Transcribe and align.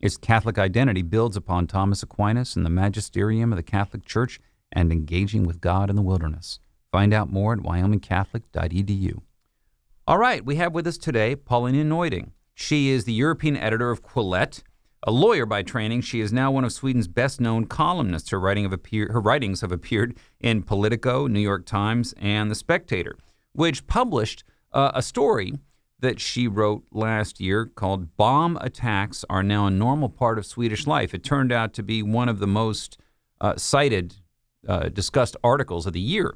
Its 0.00 0.16
Catholic 0.16 0.58
identity 0.58 1.02
builds 1.02 1.36
upon 1.36 1.66
Thomas 1.66 2.02
Aquinas 2.02 2.56
and 2.56 2.64
the 2.64 2.70
magisterium 2.70 3.52
of 3.52 3.56
the 3.56 3.62
Catholic 3.62 4.04
Church 4.04 4.40
and 4.72 4.92
engaging 4.92 5.44
with 5.44 5.60
God 5.60 5.88
in 5.88 5.96
the 5.96 6.02
wilderness. 6.02 6.58
Find 6.92 7.12
out 7.12 7.32
more 7.32 7.52
at 7.54 7.60
wyomingcatholic.edu. 7.60 9.22
All 10.06 10.18
right, 10.18 10.44
we 10.44 10.56
have 10.56 10.74
with 10.74 10.86
us 10.86 10.98
today 10.98 11.34
Pauline 11.34 11.88
Neuding. 11.88 12.32
She 12.54 12.90
is 12.90 13.04
the 13.04 13.12
European 13.12 13.56
editor 13.56 13.90
of 13.90 14.02
Quillette. 14.02 14.62
A 15.06 15.10
lawyer 15.10 15.44
by 15.44 15.62
training, 15.62 16.02
she 16.02 16.20
is 16.20 16.32
now 16.32 16.50
one 16.50 16.64
of 16.64 16.72
Sweden's 16.72 17.08
best 17.08 17.40
known 17.40 17.66
columnists. 17.66 18.30
Her, 18.30 18.40
writing 18.40 18.64
appear, 18.72 19.10
her 19.12 19.20
writings 19.20 19.60
have 19.60 19.72
appeared 19.72 20.16
in 20.40 20.62
Politico, 20.62 21.26
New 21.26 21.40
York 21.40 21.66
Times, 21.66 22.14
and 22.18 22.50
The 22.50 22.54
Spectator, 22.54 23.16
which 23.52 23.86
published 23.86 24.44
uh, 24.72 24.92
a 24.94 25.02
story 25.02 25.54
that 26.04 26.20
she 26.20 26.46
wrote 26.46 26.84
last 26.92 27.40
year 27.40 27.64
called 27.64 28.14
Bomb 28.18 28.58
Attacks 28.60 29.24
Are 29.30 29.42
Now 29.42 29.66
a 29.66 29.70
Normal 29.70 30.10
Part 30.10 30.36
of 30.36 30.44
Swedish 30.44 30.86
Life. 30.86 31.14
It 31.14 31.24
turned 31.24 31.50
out 31.50 31.72
to 31.74 31.82
be 31.82 32.02
one 32.02 32.28
of 32.28 32.40
the 32.40 32.46
most 32.46 32.98
uh, 33.40 33.56
cited, 33.56 34.16
uh, 34.68 34.90
discussed 34.90 35.34
articles 35.42 35.86
of 35.86 35.94
the 35.94 36.00
year 36.00 36.34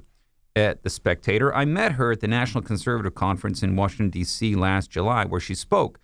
at 0.57 0.83
The 0.85 0.91
Spectator. 0.91 1.55
I 1.55 1.67
met 1.67 1.93
her 1.93 2.13
at 2.13 2.21
the 2.21 2.29
National 2.29 2.65
Conservative 2.65 3.15
Conference 3.15 3.63
in 3.63 3.77
Washington, 3.77 4.09
D.C. 4.09 4.55
last 4.55 4.91
July, 4.91 5.27
where 5.27 5.41
she 5.41 5.55
spoke 5.55 6.01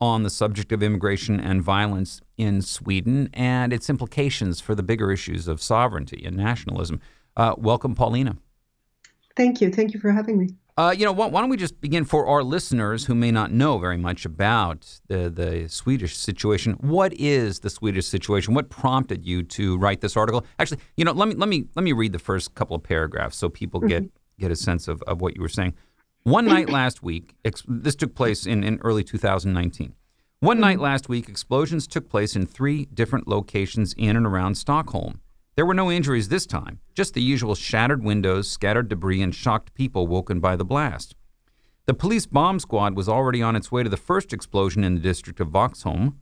on 0.00 0.22
the 0.22 0.30
subject 0.30 0.70
of 0.70 0.80
immigration 0.80 1.40
and 1.40 1.60
violence 1.60 2.20
in 2.36 2.62
Sweden 2.62 3.30
and 3.32 3.72
its 3.72 3.90
implications 3.90 4.60
for 4.60 4.76
the 4.76 4.82
bigger 4.84 5.10
issues 5.10 5.48
of 5.48 5.60
sovereignty 5.60 6.22
and 6.24 6.36
nationalism. 6.36 7.00
Uh, 7.36 7.56
welcome, 7.58 7.96
Paulina. 7.96 8.36
Thank 9.34 9.60
you. 9.60 9.70
Thank 9.72 9.92
you 9.92 9.98
for 9.98 10.12
having 10.12 10.38
me. 10.38 10.50
Uh, 10.78 10.92
you 10.92 11.04
know, 11.04 11.10
why, 11.10 11.26
why, 11.26 11.40
don't 11.40 11.50
we 11.50 11.56
just 11.56 11.80
begin 11.80 12.04
for 12.04 12.28
our 12.28 12.40
listeners 12.40 13.06
who 13.06 13.12
may 13.12 13.32
not 13.32 13.50
know 13.50 13.78
very 13.78 13.96
much 13.96 14.24
about 14.24 15.00
the, 15.08 15.28
the 15.28 15.68
Swedish 15.68 16.16
situation? 16.16 16.74
What 16.74 17.12
is 17.14 17.58
the 17.58 17.68
Swedish 17.68 18.06
situation? 18.06 18.54
What 18.54 18.70
prompted 18.70 19.26
you 19.26 19.42
to 19.42 19.76
write 19.76 20.02
this 20.02 20.16
article? 20.16 20.46
Actually, 20.60 20.78
you 20.96 21.04
know, 21.04 21.10
let 21.10 21.26
me 21.26 21.34
let 21.34 21.48
me 21.48 21.64
let 21.74 21.82
me 21.82 21.90
read 21.90 22.12
the 22.12 22.20
first 22.20 22.54
couple 22.54 22.76
of 22.76 22.84
paragraphs 22.84 23.36
so 23.36 23.48
people 23.48 23.80
get 23.80 24.04
mm-hmm. 24.04 24.40
get 24.40 24.52
a 24.52 24.56
sense 24.56 24.86
of, 24.86 25.02
of 25.02 25.20
what 25.20 25.34
you 25.34 25.42
were 25.42 25.48
saying. 25.48 25.74
One 26.22 26.46
night 26.46 26.70
last 26.80 27.02
week, 27.02 27.34
ex- 27.44 27.64
this 27.66 27.96
took 27.96 28.14
place 28.14 28.46
in, 28.46 28.62
in 28.62 28.78
early 28.84 29.02
2019. 29.02 29.94
One 30.38 30.54
mm-hmm. 30.54 30.60
night 30.60 30.78
last 30.78 31.08
week, 31.08 31.28
explosions 31.28 31.88
took 31.88 32.08
place 32.08 32.36
in 32.36 32.46
three 32.46 32.84
different 32.94 33.26
locations 33.26 33.94
in 33.98 34.16
and 34.16 34.24
around 34.24 34.54
Stockholm. 34.54 35.22
There 35.58 35.66
were 35.66 35.74
no 35.74 35.90
injuries 35.90 36.28
this 36.28 36.46
time, 36.46 36.78
just 36.94 37.14
the 37.14 37.20
usual 37.20 37.56
shattered 37.56 38.04
windows, 38.04 38.48
scattered 38.48 38.88
debris, 38.88 39.20
and 39.20 39.34
shocked 39.34 39.74
people 39.74 40.06
woken 40.06 40.38
by 40.38 40.54
the 40.54 40.64
blast. 40.64 41.16
The 41.86 41.94
police 41.94 42.26
bomb 42.26 42.60
squad 42.60 42.94
was 42.94 43.08
already 43.08 43.42
on 43.42 43.56
its 43.56 43.72
way 43.72 43.82
to 43.82 43.88
the 43.88 43.96
first 43.96 44.32
explosion 44.32 44.84
in 44.84 44.94
the 44.94 45.00
district 45.00 45.40
of 45.40 45.48
Vaxholm 45.48 46.14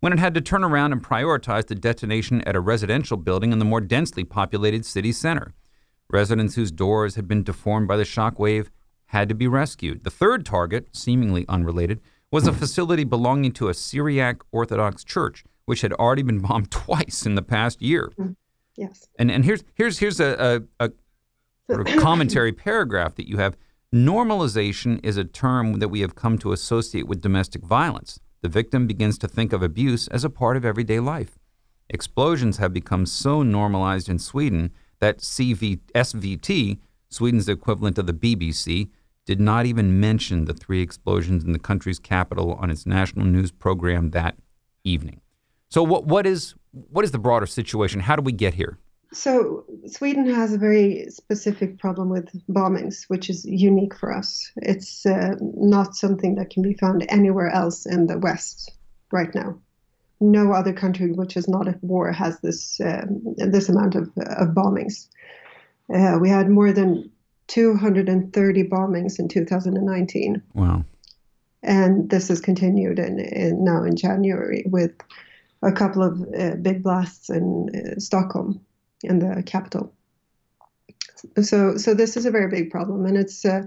when 0.00 0.14
it 0.14 0.18
had 0.18 0.32
to 0.32 0.40
turn 0.40 0.64
around 0.64 0.92
and 0.92 1.04
prioritize 1.04 1.66
the 1.66 1.74
detonation 1.74 2.40
at 2.44 2.56
a 2.56 2.60
residential 2.60 3.18
building 3.18 3.52
in 3.52 3.58
the 3.58 3.64
more 3.66 3.82
densely 3.82 4.24
populated 4.24 4.86
city 4.86 5.12
center. 5.12 5.52
Residents 6.08 6.54
whose 6.54 6.72
doors 6.72 7.16
had 7.16 7.28
been 7.28 7.42
deformed 7.42 7.88
by 7.88 7.98
the 7.98 8.06
shock 8.06 8.38
wave 8.38 8.70
had 9.08 9.28
to 9.28 9.34
be 9.34 9.46
rescued. 9.46 10.02
The 10.02 10.10
third 10.10 10.46
target, 10.46 10.96
seemingly 10.96 11.44
unrelated, 11.46 12.00
was 12.32 12.46
a 12.46 12.54
facility 12.54 13.04
belonging 13.04 13.52
to 13.52 13.68
a 13.68 13.74
Syriac 13.74 14.38
Orthodox 14.50 15.04
church, 15.04 15.44
which 15.66 15.82
had 15.82 15.92
already 15.92 16.22
been 16.22 16.38
bombed 16.38 16.70
twice 16.70 17.26
in 17.26 17.34
the 17.34 17.42
past 17.42 17.82
year. 17.82 18.12
Yes. 18.78 19.08
And 19.18 19.30
and 19.30 19.44
here's 19.44 19.64
here's 19.74 19.98
here's 19.98 20.20
a, 20.20 20.62
a, 20.78 20.86
a 20.86 20.92
sort 21.68 21.88
of 21.88 21.96
commentary 22.02 22.52
paragraph 22.52 23.16
that 23.16 23.28
you 23.28 23.36
have. 23.38 23.56
Normalization 23.92 25.00
is 25.02 25.16
a 25.16 25.24
term 25.24 25.80
that 25.80 25.88
we 25.88 26.00
have 26.00 26.14
come 26.14 26.38
to 26.38 26.52
associate 26.52 27.08
with 27.08 27.20
domestic 27.20 27.64
violence. 27.64 28.20
The 28.42 28.48
victim 28.48 28.86
begins 28.86 29.18
to 29.18 29.28
think 29.28 29.52
of 29.52 29.62
abuse 29.62 30.06
as 30.08 30.24
a 30.24 30.30
part 30.30 30.56
of 30.56 30.64
everyday 30.64 31.00
life. 31.00 31.38
Explosions 31.90 32.58
have 32.58 32.72
become 32.72 33.04
so 33.06 33.42
normalized 33.42 34.08
in 34.08 34.18
Sweden 34.18 34.70
that 35.00 35.18
CV, 35.18 35.80
SVT, 35.94 36.78
Sweden's 37.08 37.48
equivalent 37.48 37.98
of 37.98 38.06
the 38.06 38.12
BBC, 38.12 38.90
did 39.24 39.40
not 39.40 39.66
even 39.66 39.98
mention 39.98 40.44
the 40.44 40.54
three 40.54 40.82
explosions 40.82 41.42
in 41.42 41.52
the 41.52 41.58
country's 41.58 41.98
capital 41.98 42.54
on 42.54 42.70
its 42.70 42.86
national 42.86 43.26
news 43.26 43.50
program 43.50 44.10
that 44.10 44.36
evening. 44.84 45.20
So, 45.70 45.82
what, 45.82 46.06
what 46.06 46.26
is 46.26 46.54
what 46.72 47.04
is 47.04 47.10
the 47.10 47.18
broader 47.18 47.46
situation? 47.46 48.00
How 48.00 48.16
do 48.16 48.22
we 48.22 48.32
get 48.32 48.54
here? 48.54 48.78
So, 49.12 49.64
Sweden 49.86 50.26
has 50.34 50.52
a 50.52 50.58
very 50.58 51.06
specific 51.08 51.78
problem 51.78 52.10
with 52.10 52.28
bombings, 52.48 53.04
which 53.08 53.30
is 53.30 53.44
unique 53.44 53.94
for 53.94 54.14
us. 54.14 54.50
It's 54.56 55.06
uh, 55.06 55.34
not 55.40 55.94
something 55.94 56.34
that 56.34 56.50
can 56.50 56.62
be 56.62 56.74
found 56.74 57.06
anywhere 57.08 57.48
else 57.50 57.86
in 57.86 58.06
the 58.06 58.18
West 58.18 58.72
right 59.10 59.34
now. 59.34 59.58
No 60.20 60.52
other 60.52 60.72
country 60.72 61.12
which 61.12 61.36
is 61.36 61.48
not 61.48 61.68
at 61.68 61.82
war 61.82 62.12
has 62.12 62.40
this 62.40 62.80
uh, 62.80 63.06
this 63.36 63.68
amount 63.68 63.94
of, 63.94 64.10
of 64.16 64.48
bombings. 64.48 65.08
Uh, 65.94 66.18
we 66.20 66.28
had 66.28 66.50
more 66.50 66.72
than 66.72 67.10
230 67.46 68.64
bombings 68.64 69.18
in 69.18 69.28
2019. 69.28 70.42
Wow. 70.54 70.84
And 71.62 72.10
this 72.10 72.28
has 72.28 72.40
continued 72.40 72.98
in, 72.98 73.18
in 73.18 73.64
now 73.64 73.82
in 73.84 73.96
January 73.96 74.64
with 74.66 74.92
a 75.62 75.72
couple 75.72 76.02
of 76.02 76.22
uh, 76.38 76.56
big 76.56 76.82
blasts 76.82 77.30
in 77.30 77.68
uh, 77.74 77.98
Stockholm, 77.98 78.60
in 79.02 79.18
the 79.18 79.42
capital. 79.44 79.92
So, 81.42 81.76
so 81.76 81.94
this 81.94 82.16
is 82.16 82.26
a 82.26 82.30
very 82.30 82.48
big 82.48 82.70
problem, 82.70 83.04
and 83.06 83.16
it's 83.16 83.44
uh, 83.44 83.62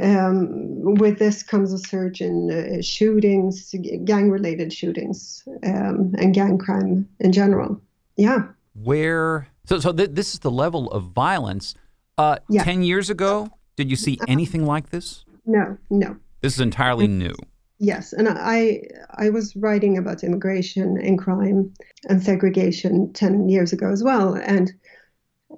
um, 0.00 0.96
with 0.96 1.18
this 1.18 1.42
comes 1.42 1.72
a 1.72 1.78
surge 1.78 2.20
in 2.20 2.50
uh, 2.50 2.82
shootings, 2.82 3.74
gang-related 4.04 4.72
shootings, 4.72 5.46
um, 5.64 6.14
and 6.18 6.34
gang 6.34 6.58
crime 6.58 7.08
in 7.20 7.32
general. 7.32 7.80
Yeah. 8.16 8.48
Where 8.74 9.48
so 9.64 9.80
so 9.80 9.92
th- 9.92 10.10
this 10.12 10.34
is 10.34 10.40
the 10.40 10.50
level 10.50 10.90
of 10.90 11.04
violence. 11.04 11.74
Uh, 12.18 12.38
yeah. 12.48 12.64
Ten 12.64 12.82
years 12.82 13.10
ago, 13.10 13.48
did 13.76 13.90
you 13.90 13.96
see 13.96 14.18
anything 14.26 14.64
like 14.64 14.90
this? 14.90 15.24
No, 15.44 15.78
no. 15.90 16.16
This 16.40 16.54
is 16.54 16.60
entirely 16.60 17.06
new. 17.06 17.34
Yes, 17.78 18.12
and 18.12 18.28
I 18.28 18.82
I 19.14 19.30
was 19.30 19.54
writing 19.56 19.98
about 19.98 20.24
immigration 20.24 20.98
and 20.98 21.18
crime 21.18 21.74
and 22.08 22.22
segregation 22.22 23.12
ten 23.12 23.48
years 23.48 23.72
ago 23.72 23.90
as 23.90 24.02
well, 24.02 24.34
and 24.34 24.72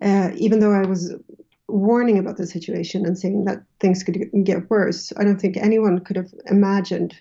uh, 0.03 0.31
even 0.37 0.59
though 0.59 0.73
I 0.73 0.87
was 0.87 1.15
warning 1.69 2.19
about 2.19 2.37
the 2.37 2.47
situation 2.47 3.06
and 3.06 3.19
saying 3.19 3.44
that 3.44 3.62
things 3.79 4.03
could 4.03 4.19
get 4.43 4.69
worse, 4.70 5.12
I 5.17 5.25
don't 5.25 5.41
think 5.41 5.56
anyone 5.56 6.00
could 6.00 6.17
have 6.17 6.32
imagined 6.47 7.15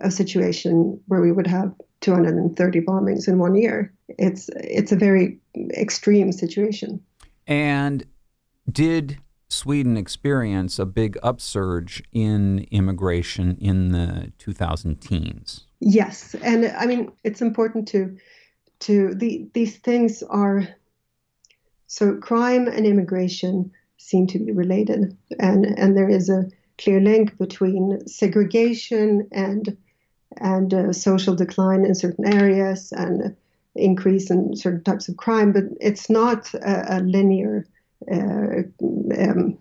a 0.00 0.10
situation 0.10 1.00
where 1.06 1.20
we 1.20 1.30
would 1.30 1.46
have 1.46 1.74
230 2.00 2.80
bombings 2.80 3.28
in 3.28 3.38
one 3.38 3.54
year. 3.54 3.92
It's 4.08 4.50
it's 4.56 4.92
a 4.92 4.96
very 4.96 5.38
extreme 5.76 6.32
situation. 6.32 7.00
And 7.46 8.04
did 8.70 9.18
Sweden 9.52 9.96
experience 9.96 10.78
a 10.78 10.86
big 10.86 11.18
upsurge 11.22 12.02
in 12.12 12.66
immigration 12.70 13.56
in 13.60 13.92
the 13.92 14.32
2000 14.38 15.00
teens. 15.00 15.66
Yes, 15.80 16.34
and 16.42 16.66
I 16.78 16.86
mean 16.86 17.12
it's 17.22 17.42
important 17.42 17.86
to 17.88 18.16
to 18.80 19.14
the 19.14 19.46
these 19.52 19.76
things 19.76 20.22
are 20.24 20.66
so 21.86 22.16
crime 22.16 22.66
and 22.66 22.86
immigration 22.86 23.70
seem 23.98 24.26
to 24.28 24.38
be 24.38 24.52
related, 24.52 25.16
and 25.38 25.66
and 25.66 25.96
there 25.96 26.08
is 26.08 26.28
a 26.30 26.48
clear 26.78 27.00
link 27.00 27.36
between 27.36 28.06
segregation 28.06 29.28
and 29.32 29.76
and 30.38 30.72
uh, 30.72 30.92
social 30.92 31.34
decline 31.34 31.84
in 31.84 31.94
certain 31.94 32.32
areas 32.32 32.92
and 32.92 33.36
increase 33.74 34.30
in 34.30 34.56
certain 34.56 34.82
types 34.82 35.08
of 35.08 35.16
crime, 35.16 35.52
but 35.52 35.64
it's 35.80 36.08
not 36.08 36.52
a, 36.54 36.96
a 36.96 37.00
linear 37.00 37.66
um, 38.10 39.58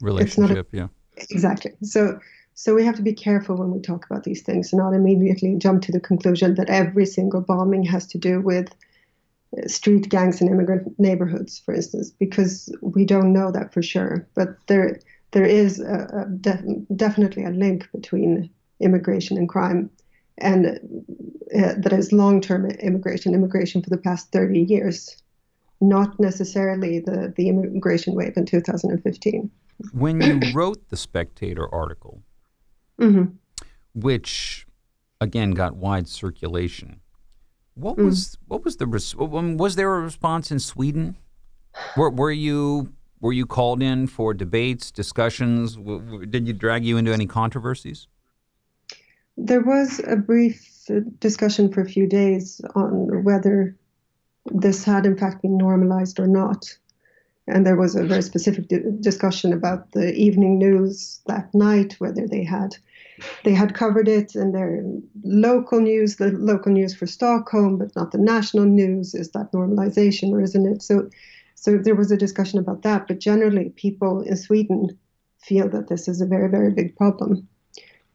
relationship. 0.00 0.68
A, 0.72 0.76
yeah, 0.76 0.88
exactly. 1.30 1.72
So 1.82 2.18
so 2.54 2.74
we 2.74 2.84
have 2.84 2.96
to 2.96 3.02
be 3.02 3.12
careful 3.12 3.56
when 3.56 3.72
we 3.72 3.80
talk 3.80 4.06
about 4.08 4.22
these 4.22 4.42
things 4.42 4.72
and 4.72 4.78
not 4.78 4.94
immediately 4.94 5.56
jump 5.58 5.82
to 5.82 5.92
the 5.92 6.00
conclusion 6.00 6.54
that 6.54 6.70
every 6.70 7.04
single 7.04 7.40
bombing 7.40 7.82
has 7.82 8.06
to 8.06 8.18
do 8.18 8.40
with 8.40 8.72
uh, 9.58 9.66
street 9.66 10.08
gangs 10.08 10.40
in 10.40 10.48
immigrant 10.48 10.98
neighborhoods, 10.98 11.58
for 11.58 11.74
instance, 11.74 12.10
because 12.10 12.74
we 12.80 13.04
don't 13.04 13.32
know 13.32 13.50
that 13.50 13.72
for 13.72 13.82
sure. 13.82 14.26
But 14.34 14.56
there 14.68 15.00
there 15.32 15.44
is 15.44 15.80
a, 15.80 16.26
a 16.26 16.30
de- 16.30 16.86
definitely 16.94 17.44
a 17.44 17.50
link 17.50 17.88
between 17.92 18.50
immigration 18.80 19.36
and 19.36 19.48
crime, 19.48 19.90
and 20.38 20.78
uh, 21.56 21.74
that 21.76 21.92
is 21.92 22.12
long-term 22.12 22.70
immigration, 22.70 23.34
immigration 23.34 23.82
for 23.82 23.90
the 23.90 23.98
past 23.98 24.30
30 24.30 24.60
years, 24.60 25.16
not 25.80 26.18
necessarily 26.18 27.00
the 27.00 27.32
the 27.36 27.48
immigration 27.48 28.14
wave 28.14 28.36
in 28.36 28.46
2015. 28.46 29.50
When 29.92 30.20
you 30.20 30.40
wrote 30.54 30.88
the 30.88 30.96
Spectator 30.96 31.72
article, 31.72 32.22
mm-hmm. 33.00 33.34
which 33.94 34.66
again 35.20 35.52
got 35.52 35.76
wide 35.76 36.08
circulation. 36.08 37.00
What 37.74 37.96
mm. 37.96 38.04
was 38.06 38.38
what 38.46 38.64
was 38.64 38.76
the 38.76 38.86
res- 38.86 39.16
was 39.16 39.76
there 39.76 39.94
a 39.94 40.00
response 40.00 40.50
in 40.50 40.60
Sweden? 40.60 41.16
Were, 41.96 42.10
were 42.10 42.30
you 42.30 42.92
were 43.20 43.32
you 43.32 43.46
called 43.46 43.82
in 43.82 44.06
for 44.06 44.32
debates, 44.32 44.90
discussions? 44.90 45.76
Did 46.28 46.46
you 46.46 46.52
drag 46.52 46.84
you 46.84 46.96
into 46.96 47.12
any 47.12 47.26
controversies? 47.26 48.06
There 49.36 49.62
was 49.62 50.00
a 50.06 50.16
brief 50.16 50.88
discussion 51.18 51.72
for 51.72 51.80
a 51.80 51.88
few 51.88 52.06
days 52.06 52.60
on 52.76 53.24
whether 53.24 53.76
this 54.46 54.84
had 54.84 55.06
in 55.06 55.16
fact 55.16 55.42
been 55.42 55.56
normalized 55.56 56.20
or 56.20 56.26
not. 56.26 56.76
And 57.46 57.66
there 57.66 57.76
was 57.76 57.94
a 57.94 58.04
very 58.04 58.22
specific 58.22 58.68
di- 58.68 58.82
discussion 59.00 59.52
about 59.52 59.92
the 59.92 60.14
evening 60.14 60.58
news 60.58 61.20
that 61.26 61.54
night, 61.54 61.94
whether 61.98 62.26
they 62.26 62.44
had 62.44 62.76
they 63.44 63.52
had 63.52 63.74
covered 63.74 64.08
it 64.08 64.34
in 64.34 64.52
their 64.52 64.82
local 65.22 65.80
news, 65.80 66.16
the 66.16 66.32
local 66.32 66.72
news 66.72 66.94
for 66.94 67.06
Stockholm, 67.06 67.78
but 67.78 67.94
not 67.94 68.10
the 68.10 68.18
national 68.18 68.64
news. 68.64 69.14
Is 69.14 69.30
that 69.30 69.52
normalization 69.52 70.32
or 70.32 70.40
isn't 70.40 70.66
it? 70.66 70.82
So, 70.82 71.08
so 71.54 71.78
there 71.78 71.94
was 71.94 72.10
a 72.10 72.16
discussion 72.16 72.58
about 72.58 72.82
that. 72.82 73.06
But 73.06 73.20
generally, 73.20 73.70
people 73.70 74.22
in 74.22 74.36
Sweden 74.36 74.98
feel 75.38 75.68
that 75.68 75.88
this 75.88 76.08
is 76.08 76.20
a 76.20 76.26
very, 76.26 76.48
very 76.48 76.72
big 76.72 76.96
problem. 76.96 77.46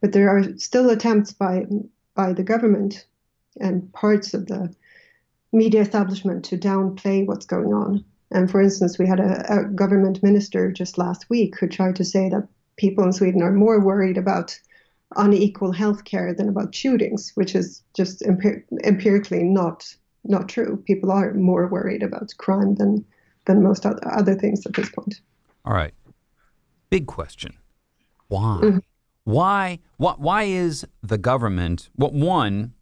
But 0.00 0.12
there 0.12 0.28
are 0.28 0.58
still 0.58 0.90
attempts 0.90 1.32
by 1.32 1.66
by 2.14 2.32
the 2.32 2.42
government 2.42 3.06
and 3.60 3.92
parts 3.92 4.34
of 4.34 4.46
the 4.46 4.74
media 5.52 5.80
establishment 5.80 6.44
to 6.46 6.58
downplay 6.58 7.26
what's 7.26 7.46
going 7.46 7.72
on. 7.72 8.04
And 8.30 8.50
for 8.50 8.60
instance, 8.60 8.98
we 8.98 9.06
had 9.06 9.20
a, 9.20 9.60
a 9.60 9.64
government 9.64 10.22
minister 10.22 10.70
just 10.70 10.98
last 10.98 11.28
week 11.28 11.58
who 11.58 11.66
tried 11.66 11.96
to 11.96 12.04
say 12.04 12.28
that 12.28 12.46
people 12.76 13.04
in 13.04 13.12
Sweden 13.12 13.42
are 13.42 13.52
more 13.52 13.80
worried 13.80 14.16
about 14.16 14.58
unequal 15.16 15.72
healthcare 15.72 16.36
than 16.36 16.48
about 16.48 16.74
shootings, 16.74 17.32
which 17.34 17.54
is 17.54 17.82
just 17.94 18.22
empir- 18.22 18.64
empirically 18.84 19.42
not 19.42 19.94
not 20.24 20.48
true. 20.48 20.82
People 20.86 21.10
are 21.10 21.32
more 21.32 21.66
worried 21.66 22.02
about 22.02 22.32
crime 22.38 22.74
than 22.76 23.04
than 23.46 23.62
most 23.62 23.86
other 23.86 24.34
things 24.34 24.66
at 24.66 24.74
this 24.74 24.90
point. 24.90 25.20
All 25.64 25.72
right, 25.74 25.94
big 26.90 27.06
question: 27.06 27.56
Why? 28.28 28.60
Mm-hmm. 28.62 28.78
Why? 29.24 29.78
What? 29.96 30.20
Why 30.20 30.44
is 30.44 30.86
the 31.02 31.18
government? 31.18 31.90
What 31.94 32.12
well, 32.12 32.26
one? 32.26 32.74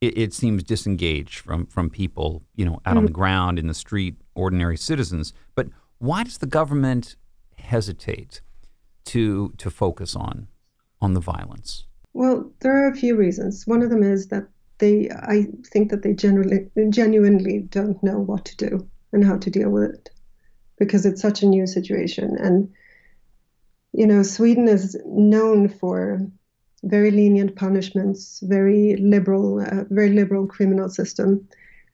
It, 0.00 0.16
it, 0.16 0.32
seems 0.32 0.62
disengaged 0.62 1.40
from 1.40 1.66
from 1.66 1.90
people, 1.90 2.42
you 2.56 2.64
know, 2.64 2.74
out 2.74 2.92
mm-hmm. 2.92 2.98
on 2.98 3.04
the 3.06 3.12
ground 3.12 3.58
in 3.58 3.66
the 3.66 3.74
street, 3.74 4.16
ordinary 4.34 4.76
citizens. 4.76 5.34
But 5.54 5.68
why 5.98 6.24
does 6.24 6.38
the 6.38 6.46
government 6.46 7.16
hesitate 7.58 8.40
to 9.06 9.52
to 9.58 9.70
focus 9.70 10.16
on 10.16 10.48
on 11.00 11.14
the 11.14 11.20
violence? 11.20 11.84
Well, 12.12 12.50
there 12.60 12.84
are 12.84 12.90
a 12.90 12.96
few 12.96 13.16
reasons. 13.16 13.66
One 13.66 13.82
of 13.82 13.90
them 13.90 14.02
is 14.02 14.28
that 14.28 14.48
they, 14.78 15.10
I 15.10 15.46
think 15.66 15.90
that 15.90 16.02
they 16.02 16.14
generally, 16.14 16.68
genuinely 16.88 17.60
don't 17.60 18.02
know 18.02 18.18
what 18.18 18.44
to 18.46 18.56
do 18.56 18.88
and 19.12 19.24
how 19.24 19.36
to 19.38 19.50
deal 19.50 19.70
with 19.70 19.94
it 19.94 20.10
because 20.78 21.06
it's 21.06 21.22
such 21.22 21.42
a 21.42 21.46
new 21.46 21.66
situation. 21.66 22.36
And, 22.38 22.72
you 23.92 24.06
know, 24.06 24.22
Sweden 24.22 24.66
is 24.66 24.96
known 25.04 25.68
for 25.68 26.26
very 26.84 27.10
lenient 27.10 27.56
punishments, 27.56 28.40
very 28.42 28.96
liberal, 28.96 29.60
uh, 29.60 29.84
very 29.90 30.10
liberal 30.10 30.46
criminal 30.46 30.88
system. 30.88 31.46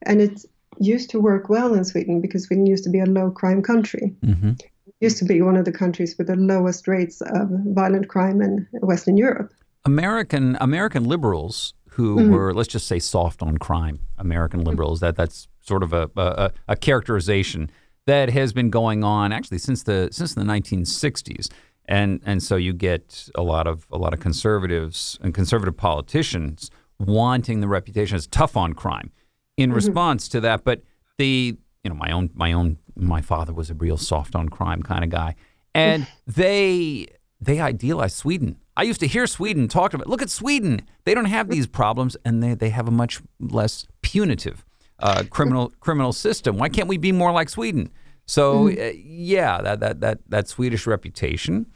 And 0.03 0.21
it 0.21 0.45
used 0.79 1.11
to 1.11 1.21
work 1.21 1.49
well 1.49 1.75
in 1.75 1.85
Sweden 1.85 2.21
because 2.21 2.45
Sweden 2.45 2.67
used 2.67 2.85
to 2.85 2.91
be 2.91 3.01
a 3.01 3.07
low 3.07 3.31
crime 3.31 3.63
country. 3.63 4.15
Mm-hmm 4.25 4.53
used 5.01 5.19
to 5.19 5.25
be 5.25 5.43
one 5.43 5.57
of 5.57 5.65
the 5.65 5.73
countries 5.73 6.17
with 6.17 6.29
the 6.29 6.37
lowest 6.37 6.89
rates 6.89 7.21
of 7.21 7.49
violent 7.67 8.09
crime 8.09 8.41
in 8.41 8.67
Western 8.73 9.17
Europe. 9.17 9.53
American 9.85 10.57
American 10.61 11.05
liberals 11.05 11.75
who 11.91 12.17
mm-hmm. 12.17 12.33
were, 12.33 12.53
let's 12.53 12.69
just 12.69 12.87
say, 12.87 12.99
soft 12.99 13.43
on 13.43 13.59
crime. 13.59 14.01
American 14.19 14.61
mm-hmm. 14.61 14.71
liberals. 14.71 15.01
That 15.01 15.17
that's 15.17 15.49
sort 15.61 15.83
of 15.83 15.93
a, 15.93 16.11
a, 16.17 16.53
a 16.69 16.77
characterization 16.77 17.71
that 18.07 18.31
has 18.31 18.53
been 18.53 18.71
going 18.71 19.03
on 19.03 19.33
actually 19.33 19.59
since 19.59 19.83
the 19.83 20.09
since 20.13 20.35
the 20.35 20.43
1960s. 20.43 21.49
And 21.89 22.21
and 22.25 22.43
so 22.43 22.57
you 22.57 22.73
get 22.73 23.29
a 23.35 23.43
lot 23.43 23.67
of 23.67 23.87
a 23.91 23.99
lot 23.99 24.13
of 24.13 24.21
conservatives 24.21 25.19
and 25.23 25.33
conservative 25.33 25.77
politicians 25.77 26.71
wanting 26.99 27.61
the 27.61 27.69
reputation 27.69 28.17
as 28.17 28.27
tough 28.27 28.57
on 28.57 28.73
crime 28.73 29.13
in 29.57 29.71
mm-hmm. 29.71 29.77
response 29.77 30.29
to 30.29 30.41
that. 30.41 30.65
But 30.65 30.83
the 31.19 31.57
you 31.85 31.91
know 31.91 31.97
my 31.97 32.11
own 32.11 32.31
my 32.35 32.53
own 32.53 32.79
my 32.97 33.21
father 33.21 33.53
was 33.53 33.71
a 33.71 33.75
real 33.75 33.97
soft 33.97 34.35
on 34.35 34.49
crime 34.49 34.83
kind 34.83 35.05
of 35.05 35.11
guy, 35.11 35.37
and 35.75 36.07
they 36.27 37.07
they 37.41 37.61
idealize 37.61 38.15
Sweden. 38.15 38.59
I 38.77 38.83
used 38.83 39.01
to 39.01 39.07
hear 39.07 39.27
Sweden 39.27 39.69
talked 39.69 39.95
about. 39.95 40.09
Look 40.09 40.23
at 40.23 40.31
Sweden; 40.31 40.83
they 41.05 41.15
don't 41.15 41.27
have 41.27 41.49
these 41.49 41.67
problems, 41.67 42.17
and 42.25 42.43
they 42.43 42.55
they 42.55 42.71
have 42.71 42.89
a 42.89 42.91
much 42.91 43.21
less 43.41 43.87
punitive 44.03 44.65
uh, 44.99 45.25
criminal 45.31 45.73
criminal 45.81 46.13
system. 46.13 46.57
Why 46.57 46.69
can't 46.69 46.89
we 46.89 46.99
be 46.99 47.13
more 47.13 47.33
like 47.33 47.49
Sweden? 47.49 47.91
So 48.27 48.65
mm-hmm. 48.65 48.81
uh, 48.81 49.03
yeah, 49.05 49.61
that 49.63 49.81
that 49.81 50.01
that 50.01 50.19
that 50.29 50.49
Swedish 50.49 50.87
reputation 50.87 51.67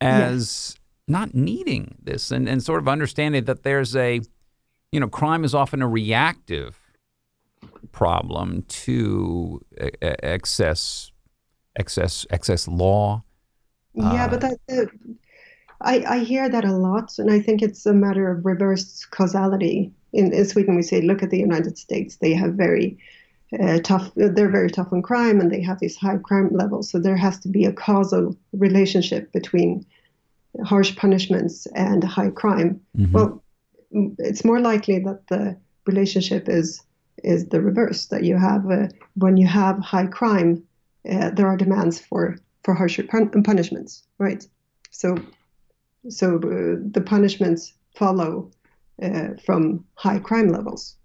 as 0.00 0.76
not 1.06 1.34
needing 1.34 1.96
this 2.02 2.30
and, 2.30 2.48
and 2.48 2.62
sort 2.62 2.80
of 2.80 2.88
understanding 2.88 3.44
that 3.44 3.62
there's 3.62 3.94
a 3.94 4.20
you 4.92 5.00
know 5.00 5.08
crime 5.08 5.44
is 5.44 5.54
often 5.54 5.82
a 5.82 5.88
reactive 5.88 6.78
problem 7.92 8.62
to 8.68 9.60
excess 10.02 11.12
excess 11.76 12.26
excess 12.30 12.68
law. 12.68 13.22
Yeah, 13.94 14.24
uh, 14.24 14.28
but 14.28 14.40
that, 14.40 14.58
uh, 14.70 14.84
I 15.80 16.04
I 16.16 16.18
hear 16.20 16.48
that 16.48 16.64
a 16.64 16.72
lot, 16.72 17.18
and 17.18 17.30
I 17.30 17.40
think 17.40 17.62
it's 17.62 17.86
a 17.86 17.92
matter 17.92 18.30
of 18.30 18.44
reverse 18.44 19.04
causality. 19.06 19.92
In, 20.12 20.32
in 20.32 20.44
Sweden, 20.44 20.76
we 20.76 20.82
say, 20.82 21.00
look 21.00 21.22
at 21.22 21.30
the 21.30 21.38
United 21.38 21.78
States; 21.78 22.16
they 22.16 22.32
have 22.34 22.54
very 22.54 22.98
uh, 23.62 23.78
tough. 23.80 24.10
They're 24.14 24.50
very 24.50 24.70
tough 24.70 24.92
on 24.92 25.02
crime, 25.02 25.40
and 25.40 25.50
they 25.50 25.62
have 25.62 25.80
these 25.80 25.96
high 25.96 26.18
crime 26.18 26.50
levels. 26.52 26.90
So 26.90 26.98
there 26.98 27.16
has 27.16 27.38
to 27.40 27.48
be 27.48 27.64
a 27.64 27.72
causal 27.72 28.36
relationship 28.52 29.32
between 29.32 29.84
harsh 30.64 30.94
punishments 30.96 31.66
and 31.74 32.02
high 32.04 32.30
crime. 32.30 32.80
Mm-hmm. 32.96 33.12
Well, 33.12 33.44
it's 34.18 34.44
more 34.44 34.60
likely 34.60 34.98
that 35.00 35.26
the 35.28 35.56
relationship 35.86 36.48
is 36.48 36.82
is 37.22 37.46
the 37.48 37.60
reverse 37.60 38.06
that 38.06 38.24
you 38.24 38.36
have 38.36 38.68
uh, 38.70 38.88
when 39.14 39.36
you 39.36 39.46
have 39.46 39.78
high 39.78 40.06
crime 40.06 40.62
uh, 41.10 41.30
there 41.30 41.46
are 41.46 41.56
demands 41.56 42.00
for 42.00 42.36
for 42.64 42.74
harsher 42.74 43.04
pun- 43.04 43.30
punishments 43.42 44.02
right 44.18 44.46
so 44.90 45.16
so 46.08 46.36
uh, 46.36 46.76
the 46.90 47.02
punishments 47.04 47.74
follow 47.94 48.50
uh, 49.02 49.28
from 49.44 49.84
high 49.94 50.18
crime 50.18 50.48
levels 50.48 50.96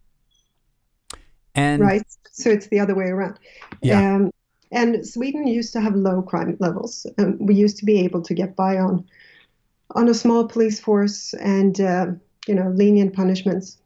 and 1.55 1.81
right 1.81 2.03
so 2.31 2.49
it's 2.49 2.67
the 2.67 2.79
other 2.79 2.95
way 2.95 3.05
around 3.05 3.37
yeah. 3.81 4.15
Um, 4.15 4.31
and 4.71 5.07
Sweden 5.07 5.47
used 5.47 5.73
to 5.73 5.81
have 5.81 5.95
low 5.95 6.21
crime 6.21 6.55
levels. 6.59 7.07
Um, 7.17 7.37
we 7.39 7.55
used 7.55 7.77
to 7.77 7.85
be 7.85 8.01
able 8.01 8.21
to 8.21 8.35
get 8.35 8.55
by 8.55 8.77
on 8.77 9.03
on 9.95 10.07
a 10.07 10.13
small 10.13 10.47
police 10.47 10.79
force 10.79 11.33
and 11.33 11.81
uh, 11.81 12.07
you 12.47 12.53
know 12.53 12.69
lenient 12.69 13.13
punishments 13.13 13.79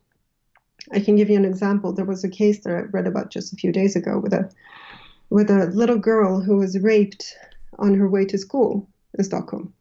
I 0.91 0.99
can 0.99 1.15
give 1.15 1.29
you 1.29 1.37
an 1.37 1.45
example. 1.45 1.93
There 1.93 2.05
was 2.05 2.23
a 2.23 2.29
case 2.29 2.59
that 2.63 2.73
I 2.73 2.81
read 2.91 3.07
about 3.07 3.31
just 3.31 3.53
a 3.53 3.55
few 3.55 3.71
days 3.71 3.95
ago 3.95 4.19
with 4.19 4.33
a 4.33 4.49
with 5.29 5.49
a 5.49 5.67
little 5.67 5.97
girl 5.97 6.41
who 6.41 6.57
was 6.57 6.77
raped 6.79 7.35
on 7.79 7.93
her 7.95 8.09
way 8.09 8.25
to 8.25 8.37
school 8.37 8.87
in 9.17 9.23
Stockholm. 9.23 9.73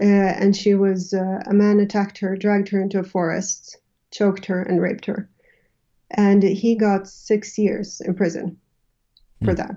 Uh, 0.00 0.04
and 0.04 0.54
she 0.54 0.74
was 0.74 1.12
uh, 1.12 1.42
a 1.46 1.54
man 1.54 1.80
attacked 1.80 2.18
her, 2.18 2.36
dragged 2.36 2.68
her 2.68 2.80
into 2.80 2.98
a 2.98 3.04
forest, 3.04 3.78
choked 4.10 4.46
her, 4.46 4.62
and 4.62 4.80
raped 4.80 5.06
her. 5.06 5.28
And 6.10 6.42
he 6.42 6.76
got 6.76 7.08
six 7.08 7.58
years 7.58 8.00
in 8.00 8.14
prison 8.14 8.56
for 9.44 9.52
mm. 9.52 9.56
that. 9.56 9.76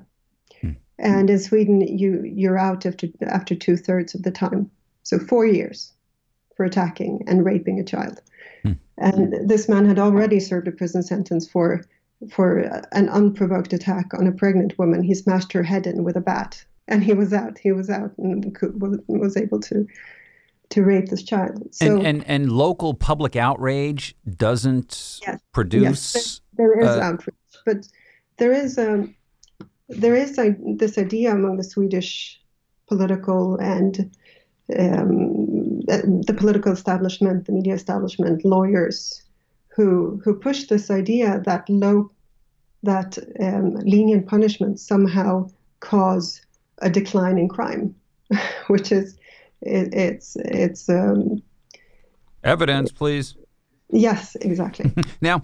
Mm. 0.64 0.76
And 1.00 1.30
in 1.30 1.40
Sweden, 1.40 1.82
you 1.82 2.24
you're 2.24 2.58
out 2.58 2.86
after 2.86 3.08
after 3.28 3.56
two 3.56 3.78
thirds 3.78 4.14
of 4.14 4.24
the 4.24 4.32
time, 4.32 4.70
so 5.04 5.18
four 5.18 5.46
years 5.46 5.94
for 6.56 6.66
attacking 6.66 7.24
and 7.26 7.46
raping 7.46 7.80
a 7.80 7.84
child. 7.86 8.22
Hmm. 8.64 8.74
And 8.98 9.50
this 9.50 9.70
man 9.70 9.86
had 9.86 9.98
already 9.98 10.42
served 10.42 10.68
a 10.68 10.74
prison 10.74 11.04
sentence 11.04 11.48
for 11.48 11.82
for 12.30 12.60
an 12.92 13.08
unprovoked 13.08 13.72
attack 13.72 14.14
on 14.14 14.28
a 14.28 14.34
pregnant 14.34 14.78
woman. 14.78 15.02
He 15.02 15.16
smashed 15.16 15.54
her 15.54 15.64
head 15.64 15.88
in 15.88 16.04
with 16.04 16.18
a 16.18 16.22
bat, 16.22 16.64
and 16.90 17.02
he 17.02 17.14
was 17.14 17.32
out. 17.32 17.58
He 17.58 17.72
was 17.72 17.90
out 17.90 18.12
and 18.18 18.58
was 19.08 19.38
able 19.38 19.62
to 19.62 19.88
to 20.70 20.84
rape 20.84 21.08
this 21.10 21.24
child. 21.24 21.68
So, 21.72 21.86
and, 21.86 22.06
and, 22.06 22.28
and 22.28 22.52
local 22.52 22.94
public 22.94 23.36
outrage 23.36 24.16
doesn't 24.38 25.20
yes, 25.26 25.40
produce. 25.52 26.16
Yes, 26.16 26.42
there, 26.54 26.76
there 26.76 26.82
is 26.82 26.88
uh, 26.90 27.02
outrage, 27.02 27.36
but 27.66 27.88
there 28.38 28.54
is 28.54 28.78
um, 28.78 29.16
there 29.88 30.16
is 30.16 30.38
a, 30.38 30.56
this 30.60 30.98
idea 30.98 31.32
among 31.32 31.58
the 31.58 31.64
Swedish 31.64 32.40
political 32.88 33.56
and 33.58 34.16
um, 34.78 35.80
the 35.88 36.36
political 36.38 36.72
establishment, 36.72 37.46
the 37.46 37.52
media 37.52 37.74
establishment, 37.74 38.46
lawyers, 38.46 39.24
who 39.70 40.22
who 40.24 40.34
push 40.34 40.68
this 40.68 40.92
idea 40.92 41.42
that 41.46 41.68
low 41.70 42.12
that 42.84 43.18
um, 43.40 43.76
lenient 43.78 44.28
punishments 44.28 44.88
somehow 44.88 45.50
cause 45.80 46.42
a 46.82 46.90
decline 46.90 47.38
in 47.38 47.50
crime, 47.50 47.96
which 48.68 48.92
is 48.92 49.18
it, 49.62 49.94
it's 49.94 50.36
it's 50.38 50.90
um, 50.90 51.42
evidence, 52.44 52.92
please. 52.92 53.36
Yes, 53.92 54.36
exactly. 54.42 54.92
now, 55.22 55.42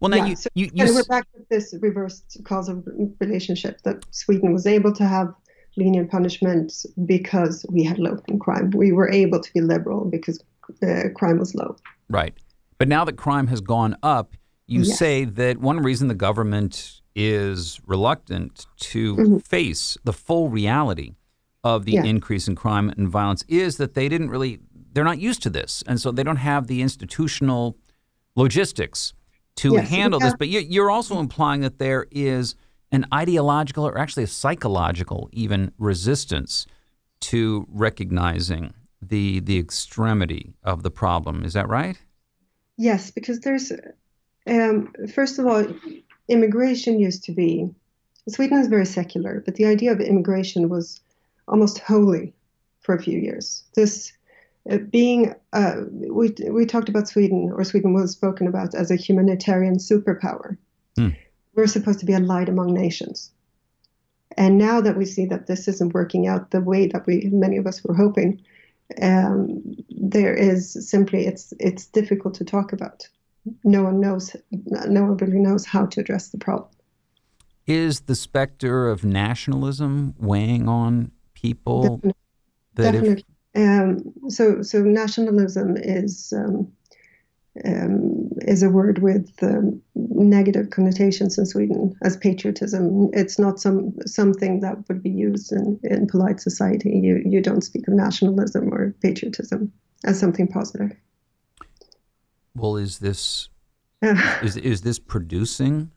well, 0.00 0.10
now 0.10 0.16
yeah, 0.16 0.26
you, 0.26 0.36
so, 0.36 0.48
you, 0.54 0.70
you, 0.72 0.94
we're 0.94 1.04
back 1.04 1.30
to 1.32 1.44
this 1.48 1.74
reversed 1.80 2.38
causal 2.44 2.82
relationship 3.20 3.80
that 3.82 4.04
Sweden 4.10 4.52
was 4.52 4.66
able 4.66 4.92
to 4.92 5.04
have 5.04 5.34
lenient 5.76 6.10
punishments 6.10 6.84
because 7.06 7.64
we 7.70 7.84
had 7.84 7.98
low 7.98 8.16
crime. 8.40 8.70
We 8.70 8.92
were 8.92 9.10
able 9.10 9.40
to 9.40 9.52
be 9.52 9.60
liberal 9.60 10.04
because 10.04 10.42
uh, 10.82 11.04
crime 11.14 11.38
was 11.38 11.54
low. 11.54 11.76
Right. 12.08 12.34
But 12.78 12.88
now 12.88 13.04
that 13.04 13.16
crime 13.16 13.46
has 13.48 13.60
gone 13.60 13.96
up, 14.02 14.34
you 14.66 14.82
yes. 14.82 14.98
say 14.98 15.24
that 15.24 15.58
one 15.58 15.78
reason 15.78 16.08
the 16.08 16.14
government 16.14 17.00
is 17.14 17.80
reluctant 17.86 18.66
to 18.76 19.16
mm-hmm. 19.16 19.38
face 19.38 19.96
the 20.04 20.12
full 20.12 20.50
reality 20.50 21.14
of 21.76 21.84
the 21.84 21.92
yeah. 21.92 22.04
increase 22.04 22.48
in 22.48 22.54
crime 22.54 22.90
and 22.96 23.08
violence 23.08 23.44
is 23.48 23.76
that 23.76 23.94
they 23.94 24.08
didn't 24.08 24.30
really, 24.30 24.58
they're 24.92 25.04
not 25.04 25.18
used 25.18 25.42
to 25.42 25.50
this. 25.50 25.82
And 25.86 26.00
so 26.00 26.10
they 26.10 26.22
don't 26.22 26.36
have 26.36 26.66
the 26.66 26.80
institutional 26.82 27.76
logistics 28.36 29.12
to 29.56 29.74
yes, 29.74 29.88
handle 29.88 30.20
this. 30.20 30.34
But 30.38 30.48
you're 30.48 30.90
also 30.90 31.18
implying 31.18 31.60
that 31.60 31.78
there 31.78 32.06
is 32.10 32.54
an 32.90 33.06
ideological 33.12 33.86
or 33.86 33.98
actually 33.98 34.22
a 34.22 34.28
psychological 34.28 35.28
even 35.32 35.72
resistance 35.78 36.66
to 37.20 37.66
recognizing 37.70 38.72
the 39.02 39.40
the 39.40 39.58
extremity 39.58 40.54
of 40.64 40.82
the 40.82 40.90
problem. 40.90 41.44
Is 41.44 41.52
that 41.52 41.68
right? 41.68 42.00
Yes, 42.76 43.10
because 43.10 43.40
there's 43.40 43.72
um, 44.46 44.92
first 45.14 45.38
of 45.38 45.46
all, 45.46 45.66
immigration 46.28 46.98
used 46.98 47.24
to 47.24 47.32
be 47.32 47.74
Sweden 48.28 48.58
is 48.58 48.68
very 48.68 48.86
secular, 48.86 49.42
but 49.44 49.54
the 49.54 49.64
idea 49.64 49.92
of 49.92 50.00
immigration 50.00 50.68
was 50.68 51.00
almost 51.48 51.78
holy 51.78 52.34
for 52.80 52.94
a 52.94 53.02
few 53.02 53.18
years. 53.18 53.64
This 53.74 54.12
uh, 54.70 54.78
being 54.78 55.34
uh, 55.52 55.76
we 55.90 56.34
we 56.50 56.66
talked 56.66 56.88
about 56.88 57.08
Sweden, 57.08 57.52
or 57.54 57.64
Sweden 57.64 57.92
was 57.92 58.12
spoken 58.12 58.46
about 58.46 58.74
as 58.74 58.90
a 58.90 58.96
humanitarian 58.96 59.76
superpower. 59.76 60.56
Mm. 60.98 61.16
We're 61.54 61.66
supposed 61.66 62.00
to 62.00 62.06
be 62.06 62.12
a 62.12 62.20
light 62.20 62.48
among 62.48 62.72
nations, 62.74 63.30
and 64.36 64.58
now 64.58 64.80
that 64.80 64.96
we 64.96 65.04
see 65.04 65.26
that 65.26 65.46
this 65.46 65.68
isn't 65.68 65.94
working 65.94 66.26
out 66.26 66.50
the 66.50 66.60
way 66.60 66.86
that 66.88 67.06
we 67.06 67.28
many 67.32 67.56
of 67.56 67.66
us 67.66 67.82
were 67.82 67.94
hoping, 67.94 68.40
um, 69.02 69.62
there 69.90 70.34
is 70.34 70.88
simply 70.88 71.26
it's 71.26 71.52
it's 71.58 71.86
difficult 71.86 72.34
to 72.34 72.44
talk 72.44 72.72
about. 72.72 73.08
No 73.64 73.82
one 73.82 74.00
knows, 74.00 74.36
no 74.50 75.04
one 75.04 75.16
really 75.16 75.38
knows 75.38 75.64
how 75.64 75.86
to 75.86 76.00
address 76.00 76.28
the 76.28 76.38
problem. 76.38 76.70
Is 77.66 78.00
the 78.00 78.14
specter 78.14 78.88
of 78.88 79.04
nationalism 79.04 80.14
weighing 80.18 80.68
on 80.68 81.12
people? 81.40 81.82
Definitely. 81.82 82.14
Definitely. 82.74 83.24
If, 83.54 83.68
um, 83.68 84.12
so, 84.28 84.62
so 84.62 84.82
nationalism 84.82 85.76
is 85.76 86.32
um, 86.36 86.70
um, 87.64 88.30
is 88.42 88.62
a 88.62 88.70
word 88.70 89.00
with 89.00 89.32
um, 89.42 89.80
negative 89.94 90.70
connotations 90.70 91.38
in 91.38 91.46
Sweden 91.46 91.94
as 92.02 92.16
patriotism. 92.16 93.10
It's 93.12 93.38
not 93.38 93.58
some 93.58 93.94
something 94.06 94.60
that 94.60 94.76
would 94.88 95.02
be 95.02 95.10
used 95.10 95.52
in, 95.52 95.80
in 95.82 96.06
polite 96.06 96.40
society. 96.40 96.90
You 96.90 97.22
you 97.24 97.40
don't 97.40 97.62
speak 97.62 97.88
of 97.88 97.94
nationalism 97.94 98.72
or 98.72 98.94
patriotism 99.02 99.72
as 100.04 100.20
something 100.20 100.46
positive. 100.46 100.92
Well, 102.54 102.76
is 102.76 102.98
this 102.98 103.48
is 104.02 104.56
is 104.56 104.82
this 104.82 104.98
producing 104.98 105.90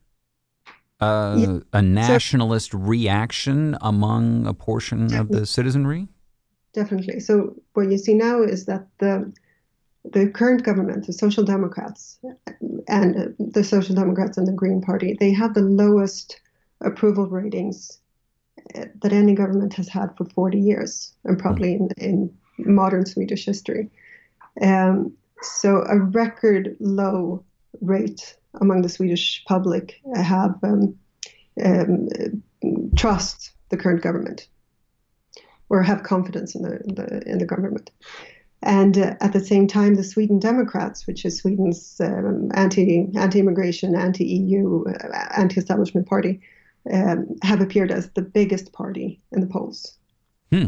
uh, 1.02 1.36
yeah. 1.38 1.60
a 1.74 1.82
nationalist 1.82 2.72
so, 2.72 2.78
reaction 2.78 3.78
among 3.82 4.46
a 4.48 4.54
portion 4.54 5.14
of 5.14 5.30
the 5.30 5.46
citizenry? 5.46 6.08
definitely. 6.74 7.20
So 7.20 7.56
what 7.74 7.92
you 7.92 7.98
see 7.98 8.14
now 8.14 8.42
is 8.42 8.66
that 8.66 8.88
the 9.00 9.32
the 10.04 10.28
current 10.28 10.64
government, 10.64 11.06
the 11.06 11.14
Social 11.14 11.44
Democrats, 11.44 12.18
and 12.88 13.36
the 13.38 13.64
Social 13.64 13.94
Democrats 13.94 14.36
and 14.36 14.48
the 14.48 14.52
Green 14.52 14.82
Party, 14.82 15.16
they 15.20 15.32
have 15.32 15.54
the 15.54 15.62
lowest 15.62 16.42
approval 16.84 17.28
ratings 17.28 18.00
eh, 18.74 18.86
that 19.04 19.14
any 19.14 19.36
government 19.36 19.76
has 19.76 19.88
had 19.88 20.18
for 20.18 20.26
40 20.26 20.60
years, 20.60 21.14
and 21.24 21.38
probably 21.38 21.74
in, 21.74 21.90
in 21.98 22.36
modern 22.58 23.06
Swedish 23.06 23.46
history. 23.46 23.92
Um, 24.60 25.14
so 25.44 25.84
a 25.88 26.00
record 26.00 26.76
low 26.80 27.44
rate 27.80 28.38
among 28.60 28.82
the 28.82 28.90
Swedish 28.90 29.44
public 29.46 30.02
have 30.16 30.56
um, 30.64 30.96
um, 31.64 32.08
trust 32.96 33.52
the 33.70 33.78
current 33.78 34.02
government 34.02 34.48
or 35.70 35.82
have 35.82 36.04
confidence 36.04 36.56
in 36.56 36.64
the 36.64 36.80
in 36.84 36.96
the, 36.96 37.32
in 37.32 37.38
the 37.38 37.46
government. 37.46 37.92
And 38.64 38.98
uh, 38.98 39.16
at 39.22 39.34
the 39.34 39.40
same 39.40 39.68
time, 39.68 39.96
the 39.96 40.04
Sweden 40.04 40.38
Democrats, 40.38 41.08
which 41.08 41.26
is 41.26 41.38
Sweden's 41.38 42.00
um, 42.00 42.52
anti 42.54 43.08
anti 43.16 43.40
immigration, 43.40 43.96
anti 43.96 44.26
EU, 44.26 44.84
uh, 44.86 45.28
anti 45.36 45.60
establishment 45.60 46.08
party, 46.08 46.42
um, 46.92 47.36
have 47.42 47.62
appeared 47.62 47.92
as 47.92 48.10
the 48.12 48.22
biggest 48.22 48.72
party 48.72 49.20
in 49.32 49.42
the 49.42 49.48
polls. 49.48 49.98
Hmm. 50.52 50.66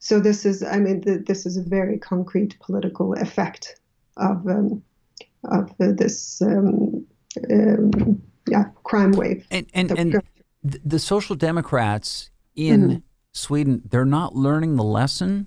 So 0.00 0.18
this 0.18 0.44
is, 0.44 0.64
I 0.64 0.78
mean, 0.78 1.02
the, 1.02 1.18
this 1.18 1.46
is 1.46 1.56
a 1.56 1.62
very 1.62 1.96
concrete 1.98 2.58
political 2.58 3.12
effect 3.14 3.78
of 4.16 4.44
um, 4.48 4.82
of 5.44 5.70
this 5.78 6.40
um, 6.42 7.06
um, 7.50 8.22
yeah 8.48 8.64
crime 8.84 9.12
wave. 9.12 9.46
And 9.50 9.66
and, 9.74 9.90
and 9.98 10.22
the 10.62 10.98
Social 10.98 11.36
Democrats 11.36 12.30
in 12.54 12.80
mm-hmm. 12.82 12.98
Sweden, 13.32 13.82
they're 13.88 14.04
not 14.04 14.34
learning 14.36 14.76
the 14.76 14.84
lesson 14.84 15.46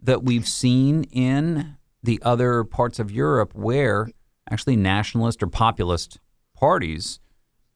that 0.00 0.22
we've 0.22 0.46
seen 0.46 1.04
in 1.04 1.76
the 2.02 2.20
other 2.22 2.64
parts 2.64 2.98
of 2.98 3.10
Europe 3.10 3.54
where 3.54 4.08
actually 4.50 4.76
nationalist 4.76 5.42
or 5.42 5.48
populist 5.48 6.18
parties, 6.54 7.18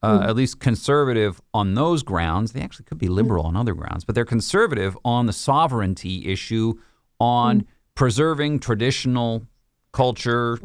uh, 0.03 0.21
mm. 0.21 0.29
at 0.29 0.37
least 0.37 0.61
conservative 0.61 1.41
on 1.53 1.75
those 1.75 2.03
grounds, 2.03 2.53
they 2.53 2.61
actually 2.61 2.85
could 2.85 2.99
be 2.99 3.09
liberal 3.09 3.45
mm. 3.45 3.49
on 3.49 3.57
other 3.57 3.75
grounds, 3.75 4.05
but 4.05 4.15
they're 4.15 4.25
conservative 4.25 4.97
on 5.05 5.27
the 5.27 5.33
sovereignty 5.33 6.27
issue, 6.31 6.75
on 7.19 7.63
mm. 7.63 7.67
preserving 7.95 8.61
traditional 8.61 9.47
culture, 9.93 10.59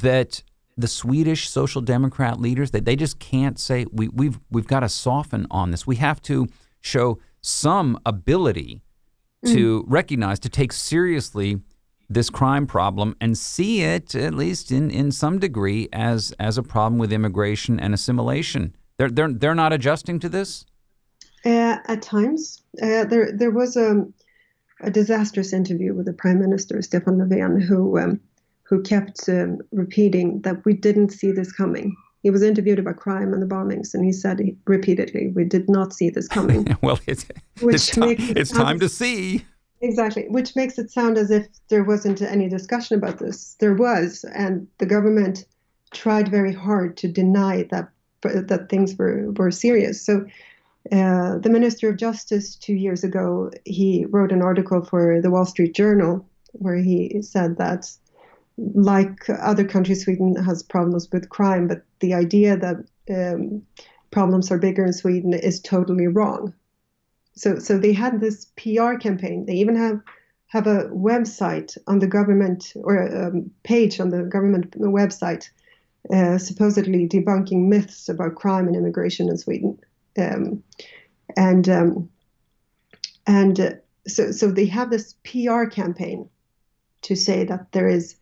that 0.00 0.42
the 0.76 0.88
Swedish 0.88 1.48
social 1.48 1.80
democrat 1.80 2.40
leaders 2.40 2.70
that 2.72 2.84
they, 2.84 2.96
just 2.96 3.18
can't 3.18 3.58
say 3.58 3.86
we, 3.92 4.08
we've 4.08 4.38
we've 4.50 4.66
got 4.66 4.80
to 4.80 4.88
soften 4.88 5.46
on 5.50 5.70
this. 5.70 5.86
We 5.86 5.96
have 5.96 6.20
to 6.22 6.46
show 6.80 7.18
some 7.40 7.98
ability 8.04 8.82
to 9.46 9.82
mm. 9.82 9.84
recognize, 9.86 10.38
to 10.40 10.48
take 10.48 10.72
seriously 10.72 11.60
this 12.08 12.30
crime 12.30 12.66
problem 12.66 13.16
and 13.20 13.36
see 13.36 13.82
it, 13.82 14.14
at 14.14 14.34
least 14.34 14.70
in, 14.70 14.90
in 14.90 15.10
some 15.10 15.38
degree, 15.38 15.88
as 15.92 16.32
as 16.38 16.58
a 16.58 16.62
problem 16.62 16.98
with 16.98 17.12
immigration 17.12 17.80
and 17.80 17.94
assimilation. 17.94 18.76
They're 18.98 19.10
they're 19.10 19.32
they're 19.32 19.54
not 19.54 19.72
adjusting 19.72 20.20
to 20.20 20.28
this. 20.28 20.66
Uh, 21.44 21.78
at 21.86 22.02
times, 22.02 22.62
uh, 22.82 23.04
there 23.04 23.32
there 23.32 23.50
was 23.50 23.76
a, 23.76 24.06
a 24.80 24.90
disastrous 24.90 25.52
interview 25.52 25.94
with 25.94 26.06
the 26.06 26.12
Prime 26.12 26.40
Minister 26.40 26.80
Stefan 26.82 27.18
Löfven, 27.18 27.62
who 27.62 27.98
um, 27.98 28.20
who 28.68 28.82
kept 28.82 29.28
um, 29.28 29.58
repeating 29.72 30.40
that 30.42 30.64
we 30.64 30.72
didn't 30.72 31.10
see 31.10 31.30
this 31.30 31.52
coming. 31.52 31.96
He 32.22 32.30
was 32.30 32.42
interviewed 32.42 32.80
about 32.80 32.96
crime 32.96 33.32
and 33.32 33.40
the 33.40 33.46
bombings, 33.46 33.94
and 33.94 34.04
he 34.04 34.12
said 34.12 34.40
repeatedly, 34.66 35.28
"We 35.28 35.44
did 35.44 35.70
not 35.70 35.92
see 35.92 36.10
this 36.10 36.26
coming." 36.26 36.76
well, 36.82 36.98
it's 37.06 37.26
it's, 37.56 37.90
time, 37.90 38.10
it 38.10 38.36
it's 38.36 38.50
time 38.50 38.80
to 38.80 38.88
see. 38.88 39.44
Exactly, 39.80 40.24
which 40.28 40.56
makes 40.56 40.78
it 40.78 40.90
sound 40.90 41.18
as 41.18 41.30
if 41.30 41.46
there 41.68 41.84
wasn't 41.84 42.20
any 42.22 42.48
discussion 42.48 42.96
about 42.98 43.18
this. 43.18 43.54
There 43.60 43.74
was, 43.74 44.24
and 44.34 44.66
the 44.78 44.86
government 44.86 45.44
tried 45.92 46.28
very 46.28 46.52
hard 46.52 46.96
to 46.96 47.08
deny 47.08 47.68
that 47.70 47.90
that 48.22 48.68
things 48.68 48.96
were 48.96 49.30
were 49.32 49.50
serious. 49.50 50.02
So. 50.04 50.26
Uh, 50.92 51.36
the 51.38 51.50
Minister 51.50 51.88
of 51.88 51.96
Justice 51.96 52.54
two 52.54 52.74
years 52.74 53.02
ago, 53.02 53.50
he 53.64 54.06
wrote 54.08 54.30
an 54.30 54.40
article 54.40 54.84
for 54.84 55.20
the 55.20 55.32
Wall 55.32 55.44
Street 55.44 55.74
Journal 55.74 56.24
where 56.52 56.76
he 56.76 57.20
said 57.22 57.58
that 57.58 57.90
like 58.58 59.28
other 59.28 59.64
countries, 59.64 60.04
Sweden 60.04 60.34
has 60.36 60.62
problems 60.62 61.08
with 61.12 61.28
crime, 61.28 61.68
but 61.68 61.82
the 62.00 62.14
idea 62.14 62.56
that 62.56 62.76
um, 63.10 63.62
problems 64.10 64.50
are 64.50 64.58
bigger 64.58 64.84
in 64.84 64.92
Sweden 64.92 65.34
is 65.34 65.60
totally 65.60 66.06
wrong. 66.06 66.54
So, 67.34 67.58
so 67.58 67.78
they 67.78 67.92
had 67.92 68.20
this 68.20 68.46
PR 68.56 68.94
campaign. 68.94 69.44
They 69.46 69.54
even 69.54 69.76
have 69.76 70.00
have 70.48 70.66
a 70.66 70.84
website 70.90 71.76
on 71.86 71.98
the 71.98 72.06
government 72.06 72.72
or 72.76 72.96
a 72.96 73.28
um, 73.28 73.50
page 73.64 74.00
on 74.00 74.10
the 74.10 74.22
government 74.22 74.70
website, 74.78 75.50
uh, 76.12 76.38
supposedly 76.38 77.08
debunking 77.08 77.66
myths 77.66 78.08
about 78.08 78.36
crime 78.36 78.68
and 78.68 78.76
immigration 78.76 79.28
in 79.28 79.36
Sweden. 79.36 79.78
Um, 80.16 80.62
and 81.36 81.68
um, 81.68 82.08
and 83.26 83.60
uh, 83.60 83.72
so 84.06 84.30
so 84.30 84.50
they 84.50 84.66
have 84.66 84.90
this 84.90 85.14
PR 85.24 85.64
campaign 85.64 86.28
to 87.02 87.16
say 87.16 87.44
that 87.44 87.72
there 87.72 87.88
is 87.88 88.16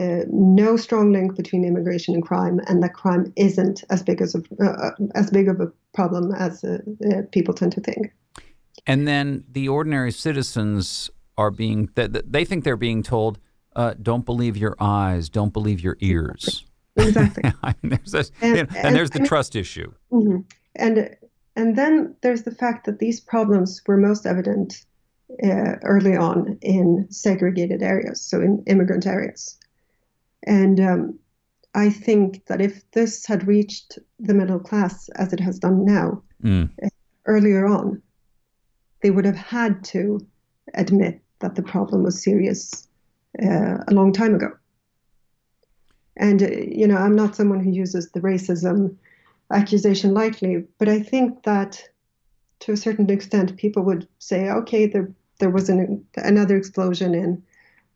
uh, 0.00 0.24
no 0.28 0.76
strong 0.76 1.12
link 1.12 1.36
between 1.36 1.64
immigration 1.64 2.14
and 2.14 2.22
crime, 2.22 2.60
and 2.66 2.82
that 2.82 2.94
crime 2.94 3.32
isn't 3.36 3.84
as 3.90 4.02
big 4.02 4.20
as 4.20 4.34
a, 4.34 4.42
uh, 4.62 4.90
as 5.14 5.30
big 5.30 5.48
of 5.48 5.60
a 5.60 5.70
problem 5.94 6.32
as 6.32 6.64
uh, 6.64 6.78
uh, 7.10 7.22
people 7.32 7.54
tend 7.54 7.72
to 7.72 7.80
think. 7.80 8.12
And 8.86 9.06
then 9.06 9.44
the 9.50 9.68
ordinary 9.68 10.12
citizens 10.12 11.10
are 11.38 11.50
being 11.50 11.88
they 11.94 12.44
think 12.44 12.64
they're 12.64 12.76
being 12.76 13.02
told, 13.02 13.38
uh, 13.74 13.94
"Don't 14.00 14.24
believe 14.24 14.56
your 14.56 14.76
eyes, 14.80 15.28
don't 15.28 15.52
believe 15.52 15.80
your 15.80 15.96
ears." 16.00 16.64
Exactly. 16.96 17.44
I 17.62 17.74
mean, 17.82 17.90
there's 17.90 18.12
this, 18.12 18.32
and, 18.40 18.58
and, 18.58 18.76
and, 18.76 18.96
there's 18.96 19.10
the 19.10 19.20
and, 19.20 19.28
trust 19.28 19.54
issue. 19.54 19.92
Mm-hmm. 20.12 20.38
And 20.76 21.16
and 21.54 21.76
then 21.76 22.14
there's 22.22 22.42
the 22.42 22.54
fact 22.54 22.86
that 22.86 22.98
these 22.98 23.20
problems 23.20 23.80
were 23.86 23.96
most 23.96 24.26
evident 24.26 24.84
uh, 25.42 25.76
early 25.82 26.16
on 26.16 26.58
in 26.60 27.06
segregated 27.10 27.82
areas, 27.82 28.20
so 28.20 28.40
in 28.40 28.62
immigrant 28.66 29.06
areas. 29.06 29.58
And 30.46 30.80
um, 30.80 31.18
I 31.74 31.90
think 31.90 32.46
that 32.46 32.60
if 32.60 32.88
this 32.92 33.26
had 33.26 33.46
reached 33.46 33.98
the 34.18 34.34
middle 34.34 34.60
class 34.60 35.08
as 35.10 35.32
it 35.32 35.40
has 35.40 35.58
done 35.58 35.84
now, 35.84 36.22
mm. 36.42 36.70
uh, 36.82 36.88
earlier 37.26 37.66
on, 37.66 38.00
they 39.02 39.10
would 39.10 39.24
have 39.24 39.36
had 39.36 39.84
to 39.84 40.26
admit 40.74 41.20
that 41.40 41.54
the 41.54 41.62
problem 41.62 42.02
was 42.02 42.22
serious 42.22 42.88
uh, 43.42 43.78
a 43.86 43.92
long 43.92 44.12
time 44.12 44.34
ago. 44.34 44.52
And, 46.16 46.42
uh, 46.42 46.50
you 46.50 46.86
know, 46.86 46.96
I'm 46.96 47.14
not 47.14 47.36
someone 47.36 47.60
who 47.60 47.70
uses 47.70 48.10
the 48.10 48.20
racism 48.20 48.96
accusation 49.52 50.14
lightly, 50.14 50.64
but 50.78 50.88
I 50.88 51.00
think 51.00 51.42
that 51.42 51.82
to 52.60 52.72
a 52.72 52.76
certain 52.76 53.10
extent, 53.10 53.58
people 53.58 53.82
would 53.82 54.08
say, 54.18 54.48
okay, 54.48 54.86
there, 54.86 55.12
there 55.40 55.50
was 55.50 55.68
an, 55.68 56.04
another 56.16 56.56
explosion 56.56 57.14
in 57.14 57.42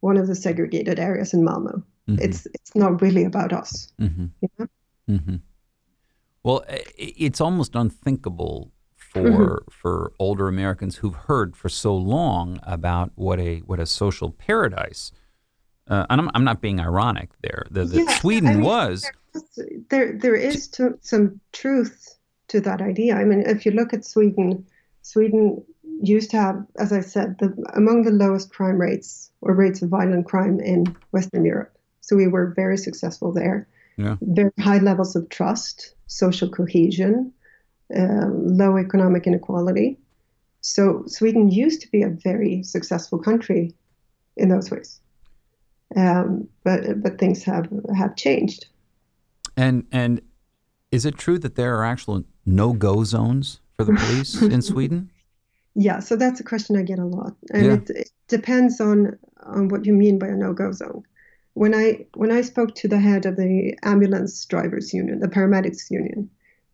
one 0.01 0.19
of 0.19 0.27
the 0.27 0.35
segregated 0.35 0.99
areas 0.99 1.33
in 1.33 1.45
Malmo. 1.45 1.83
Mm-hmm. 2.11 2.23
It's, 2.23 2.47
it's 2.47 2.75
not 2.75 3.01
really 3.01 3.25
about 3.25 3.53
us. 3.53 3.93
Mm-hmm. 4.01 4.27
You 4.41 4.49
know? 4.59 4.67
mm-hmm. 5.09 5.37
Well, 6.43 6.65
it's 6.97 7.41
almost 7.41 7.75
unthinkable 7.75 8.73
for 8.95 9.23
mm-hmm. 9.23 9.71
for 9.71 10.13
older 10.19 10.49
Americans 10.49 10.97
who've 10.97 11.15
heard 11.15 11.57
for 11.57 11.69
so 11.69 11.95
long 11.97 12.61
about 12.63 13.11
what 13.15 13.41
a 13.41 13.59
what 13.61 13.81
a 13.81 13.87
social 13.87 14.31
paradise. 14.31 15.13
Uh, 15.89 16.07
and 16.09 16.21
I'm, 16.21 16.31
I'm 16.35 16.45
not 16.45 16.61
being 16.61 16.79
ironic 16.79 17.31
there. 17.43 17.67
The, 17.71 17.85
the 17.85 18.05
yeah, 18.05 18.19
Sweden 18.19 18.49
I 18.49 18.55
mean, 18.55 18.63
was 18.63 19.11
there. 19.89 20.17
There 20.17 20.37
is 20.37 20.69
to, 20.69 20.97
some 21.01 21.41
truth 21.53 22.17
to 22.49 22.61
that 22.61 22.81
idea. 22.81 23.17
I 23.17 23.25
mean, 23.25 23.41
if 23.41 23.67
you 23.67 23.73
look 23.73 23.93
at 23.93 24.05
Sweden, 24.05 24.65
Sweden 25.03 25.65
used 26.01 26.31
to 26.31 26.37
have, 26.37 26.65
as 26.79 26.93
I 26.93 27.01
said, 27.01 27.37
the 27.41 27.53
among 27.75 28.05
the 28.05 28.13
lowest 28.13 28.53
crime 28.53 28.81
rates 28.81 29.33
or 29.41 29.55
rates 29.55 29.83
of 29.83 29.89
violent 29.89 30.27
crime 30.27 30.61
in 30.61 30.97
Western 31.11 31.45
Europe. 31.45 31.77
So 32.11 32.17
we 32.17 32.27
were 32.27 32.53
very 32.57 32.77
successful 32.77 33.33
there. 33.33 33.69
Yeah. 33.97 34.17
Very 34.21 34.51
high 34.59 34.79
levels 34.79 35.15
of 35.15 35.29
trust, 35.29 35.95
social 36.09 36.51
cohesion, 36.51 37.33
um, 37.97 38.57
low 38.57 38.79
economic 38.79 39.29
inequality. 39.29 39.97
So 40.61 41.05
Sweden 41.07 41.53
used 41.53 41.83
to 41.83 41.89
be 41.89 42.03
a 42.03 42.09
very 42.09 42.65
successful 42.65 43.21
country 43.21 43.77
in 44.37 44.49
those 44.49 44.73
ways, 44.73 44.99
um, 45.95 46.49
but 46.65 47.01
but 47.01 47.21
things 47.21 47.45
have 47.45 47.69
have 47.97 48.17
changed. 48.17 48.67
And 49.57 49.87
and 49.93 50.21
is 50.91 51.07
it 51.07 51.17
true 51.17 51.39
that 51.39 51.55
there 51.55 51.79
are 51.79 51.85
actual 51.85 52.25
no 52.45 52.73
go 52.73 53.05
zones 53.05 53.61
for 53.77 53.85
the 53.85 53.93
police 53.93 54.43
in 54.55 54.63
Sweden? 54.63 55.13
Yeah, 55.77 56.01
so 56.01 56.17
that's 56.17 56.41
a 56.41 56.45
question 56.45 56.77
I 56.77 56.83
get 56.83 56.99
a 56.99 57.05
lot, 57.05 57.37
and 57.55 57.65
yeah. 57.65 57.75
it, 57.75 57.91
it 57.91 58.11
depends 58.27 58.81
on 58.81 59.17
on 59.45 59.69
what 59.69 59.87
you 59.87 59.95
mean 59.95 60.19
by 60.19 60.27
a 60.27 60.35
no 60.35 60.53
go 60.53 60.73
zone. 60.73 61.05
When 61.61 61.75
I 61.75 62.07
when 62.15 62.33
I 62.33 62.41
spoke 62.41 62.75
to 62.77 62.89
the 62.89 62.99
head 62.99 63.27
of 63.27 63.37
the 63.37 63.77
ambulance 63.83 64.47
drivers 64.47 64.95
union, 64.95 65.21
the 65.21 65.29
paramedics 65.29 65.91
union, 65.91 66.31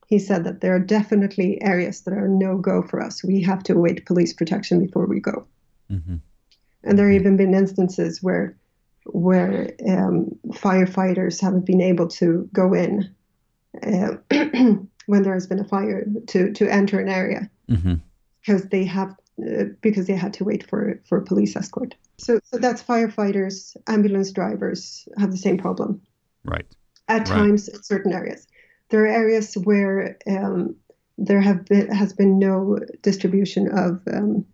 he 0.07 0.21
said 0.21 0.45
that 0.45 0.61
there 0.61 0.77
are 0.77 0.79
definitely 0.79 1.61
areas 1.61 2.03
that 2.03 2.15
are 2.15 2.29
no 2.29 2.57
go 2.57 2.83
for 2.83 3.03
us. 3.03 3.25
We 3.25 3.43
have 3.43 3.65
to 3.65 3.73
await 3.73 4.07
police 4.07 4.33
protection 4.33 4.79
before 4.79 5.07
we 5.07 5.19
go. 5.19 5.45
Mm-hmm. 5.91 6.19
And 6.85 6.97
there 6.97 7.11
have 7.11 7.21
even 7.21 7.37
been 7.37 7.53
instances 7.53 8.23
where 8.23 8.57
where 9.07 9.73
um, 9.89 10.39
firefighters 10.51 11.41
haven't 11.41 11.67
been 11.67 11.81
able 11.81 12.07
to 12.21 12.49
go 12.53 12.73
in 12.73 13.13
uh, 13.83 14.19
when 15.07 15.23
there 15.25 15.35
has 15.35 15.49
been 15.49 15.59
a 15.59 15.69
fire 15.69 16.07
to 16.29 16.53
to 16.53 16.73
enter 16.73 17.01
an 17.01 17.09
area 17.09 17.51
mm-hmm. 17.69 17.95
because 18.41 18.69
they 18.69 18.85
have 18.85 19.17
uh, 19.45 19.65
because 19.81 20.07
they 20.07 20.15
had 20.15 20.35
to 20.35 20.45
wait 20.45 20.65
for 20.71 21.03
for 21.09 21.19
a 21.19 21.25
police 21.25 21.57
escort. 21.57 21.97
So 22.19 22.41
so 22.45 22.59
that's 22.59 22.83
firefighters, 22.83 23.77
ambulance 23.87 24.33
drivers 24.33 25.09
have 25.19 25.31
the 25.31 25.37
same 25.37 25.59
problem. 25.59 26.03
Right. 26.45 26.67
At 27.09 27.19
right. 27.19 27.27
times 27.27 27.69
in 27.69 27.83
certain 27.83 28.13
areas 28.13 28.47
there 28.89 29.05
are 29.05 29.09
areas 29.09 29.55
where 29.55 30.17
um, 30.29 30.77
there 31.19 31.41
have 31.41 31.65
been, 31.65 31.89
has 31.89 32.13
been 32.13 32.39
no 32.39 32.79
distribution 33.03 33.69
of 33.77 34.03
um, 34.13 34.45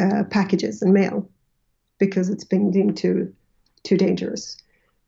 uh, 0.00 0.24
packages 0.30 0.82
and 0.82 0.92
mail 0.92 1.28
because 1.98 2.28
it's 2.28 2.44
been 2.44 2.70
deemed 2.70 2.96
too 2.96 3.34
too 3.82 3.96
dangerous. 3.96 4.58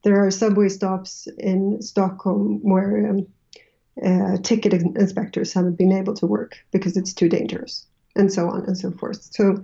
There 0.03 0.25
are 0.25 0.31
subway 0.31 0.69
stops 0.69 1.29
in 1.39 1.83
Stockholm 1.83 2.61
where 2.63 3.11
um, 3.11 3.27
uh, 4.05 4.39
ticket 4.43 4.73
inspectors 4.73 5.53
haven't 5.53 5.77
been 5.77 5.93
able 5.93 6.15
to 6.15 6.27
work 6.27 6.57
because 6.73 6.97
it's 6.97 7.13
too 7.13 7.29
dangerous, 7.29 7.87
and 8.17 8.33
so 8.33 8.49
on 8.49 8.65
and 8.65 8.79
so 8.79 8.91
forth. 8.91 9.23
So 9.31 9.63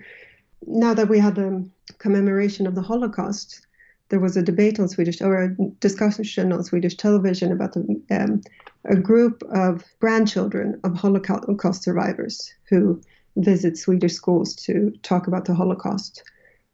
now 0.67 0.95
that 0.95 1.09
we 1.09 1.19
had 1.19 1.35
the 1.37 1.69
commemoration 1.99 2.67
of 2.67 2.75
the 2.75 2.83
Holocaust, 2.83 3.67
there 4.09 4.21
was 4.21 4.37
a 4.37 4.43
debate 4.43 4.81
on 4.81 4.89
Swedish 4.89 5.21
or 5.21 5.43
a 5.43 5.55
discussion 5.81 6.53
on 6.53 6.65
Swedish 6.65 6.97
television 6.97 7.53
about 7.53 7.75
the, 7.75 8.01
um, 8.11 8.41
a 8.85 8.97
group 8.97 9.43
of 9.53 9.85
grandchildren 10.01 10.81
of 10.85 10.95
Holocaust 10.95 11.83
survivors 11.83 12.53
who 12.69 13.01
visit 13.37 13.77
Swedish 13.77 14.15
schools 14.15 14.55
to 14.55 14.93
talk 15.03 15.27
about 15.27 15.45
the 15.45 15.55
Holocaust. 15.55 16.23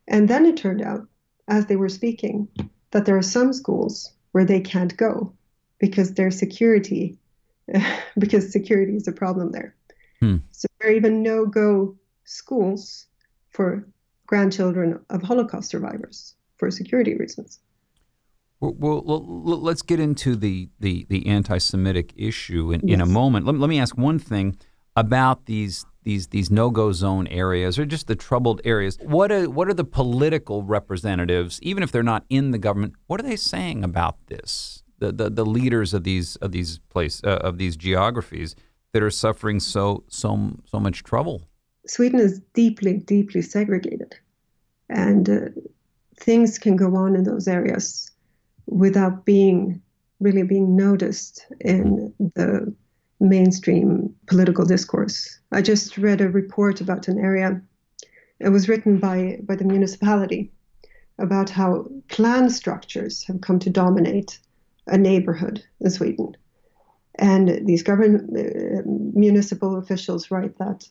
And 0.07 0.29
then 0.29 0.47
it 0.47 0.57
turned 0.57 0.83
out, 0.83 1.07
as 1.49 1.66
they 1.66 1.77
were 1.77 1.88
speaking, 1.88 2.49
that 2.92 3.05
there 3.05 3.16
are 3.16 3.23
some 3.23 3.53
schools 3.53 4.12
where 4.33 4.44
they 4.44 4.61
can't 4.61 4.97
go 4.97 5.33
because 5.79 6.14
their 6.14 6.31
security, 6.31 7.18
because 8.18 8.53
security 8.53 8.97
is 8.97 9.09
a 9.09 9.12
problem 9.12 9.51
there. 9.51 9.75
Hmm. 10.20 10.37
So 10.53 10.68
there 10.81 10.90
are 10.90 10.94
even 10.94 11.23
no 11.23 11.47
go 11.47 11.97
schools 12.25 13.07
for 13.55 13.87
grandchildren 14.27 15.01
of 15.09 15.23
Holocaust 15.23 15.71
survivors 15.71 16.35
for 16.59 16.71
security 16.71 17.14
reasons. 17.14 17.61
Well, 18.61 19.03
well, 19.05 19.25
let's 19.61 19.83
get 19.83 20.01
into 20.01 20.37
the, 20.37 20.69
the, 20.81 21.07
the 21.09 21.27
anti-Semitic 21.27 22.12
issue 22.17 22.73
in, 22.73 22.87
yes. 22.87 22.95
in 22.95 23.01
a 23.01 23.07
moment. 23.07 23.47
Let, 23.47 23.57
let 23.57 23.69
me 23.69 23.79
ask 23.79 23.97
one 23.97 24.19
thing 24.19 24.57
about 24.97 25.47
these 25.47 25.87
these 26.05 26.29
these 26.29 26.51
no-go 26.51 26.93
zone 26.93 27.27
areas 27.29 27.79
or 27.79 27.87
just 27.87 28.07
the 28.07 28.14
troubled 28.14 28.61
areas. 28.64 28.99
What 29.03 29.33
are 29.33 29.49
what 29.49 29.69
are 29.69 29.75
the 29.75 29.85
political 29.85 30.62
representatives, 30.62 31.59
even 31.62 31.83
if 31.83 31.90
they're 31.90 32.03
not 32.03 32.25
in 32.29 32.51
the 32.51 32.59
government, 32.59 32.95
what 33.07 33.19
are 33.21 33.23
they 33.23 33.37
saying 33.37 33.83
about 33.83 34.17
this? 34.27 34.83
The 34.99 35.12
the, 35.12 35.31
the 35.31 35.47
leaders 35.47 35.95
of 35.95 36.05
these 36.05 36.37
of 36.37 36.53
these 36.53 36.79
place 36.90 37.23
uh, 37.25 37.38
of 37.43 37.57
these 37.57 37.77
geographies 37.77 38.55
that 38.93 39.03
are 39.03 39.11
suffering 39.11 39.61
so 39.61 40.05
so 40.09 40.59
so 40.67 40.79
much 40.79 41.03
trouble. 41.03 41.49
Sweden 41.87 42.20
is 42.20 42.40
deeply 42.55 42.99
deeply 42.99 43.42
segregated, 43.42 44.14
and 44.88 45.29
uh, 45.29 45.40
things 46.16 46.59
can 46.59 46.77
go 46.77 46.97
on 46.97 47.14
in 47.14 47.25
those 47.25 47.49
areas 47.49 48.11
without 48.66 49.25
being 49.25 49.81
really 50.20 50.42
being 50.42 50.77
noticed 50.77 51.47
in 51.61 52.12
the 52.35 52.75
mainstream 53.20 54.14
political 54.27 54.64
discourse. 54.64 55.38
I 55.53 55.62
just 55.62 55.99
read 55.99 56.20
a 56.20 56.29
report 56.29 56.81
about 56.81 57.09
an 57.09 57.18
area. 57.18 57.61
It 58.40 58.49
was 58.49 58.68
written 58.68 58.99
by, 58.99 59.38
by 59.42 59.57
the 59.57 59.64
municipality 59.64 60.53
about 61.18 61.51
how 61.51 61.87
clan 62.09 62.51
structures 62.51 63.25
have 63.25 63.40
come 63.40 63.59
to 63.61 63.70
dominate 63.70 64.38
a 64.87 64.99
neighborhood 64.99 65.62
in 65.81 65.90
Sweden. 65.90 66.37
And 67.16 67.66
these 67.66 67.83
government 67.83 68.37
uh, 68.37 68.83
municipal 68.87 69.77
officials 69.77 70.31
write 70.31 70.59
that 70.59 70.88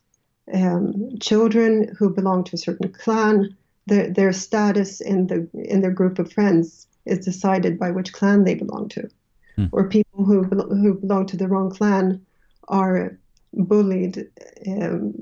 um, 0.53 1.17
children 1.19 1.95
who 1.97 2.09
belong 2.09 2.43
to 2.45 2.55
a 2.55 2.57
certain 2.57 2.91
clan 2.91 3.55
their, 3.87 4.09
their 4.09 4.33
status 4.33 5.01
in 5.01 5.27
the 5.27 5.47
in 5.53 5.81
their 5.81 5.91
group 5.91 6.19
of 6.19 6.31
friends 6.31 6.87
is 7.05 7.25
decided 7.25 7.77
by 7.77 7.91
which 7.91 8.13
clan 8.13 8.43
they 8.43 8.55
belong 8.55 8.87
to. 8.89 9.09
hmm. 9.55 9.65
or 9.71 9.89
people 9.89 10.25
who 10.25 10.43
who 10.43 10.93
belong 10.93 11.25
to 11.27 11.37
the 11.37 11.47
wrong 11.47 11.69
clan 11.69 12.25
are 12.69 13.17
bullied 13.53 14.27
um, 14.67 15.13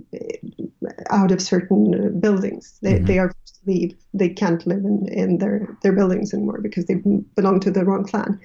out 1.10 1.32
of 1.32 1.42
certain 1.42 2.20
buildings. 2.20 2.78
They, 2.82 2.94
mm-hmm. 2.94 3.06
they 3.06 3.20
are 3.20 3.34
leave. 3.66 3.96
They 4.14 4.30
can't 4.30 4.66
live 4.66 4.84
in, 4.86 5.08
in 5.10 5.38
their, 5.38 5.78
their 5.84 5.92
buildings 5.92 6.34
anymore 6.34 6.62
because 6.62 6.86
they 6.86 6.96
belong 7.36 7.60
to 7.62 7.72
the 7.72 7.86
wrong 7.86 8.06
clan. 8.06 8.40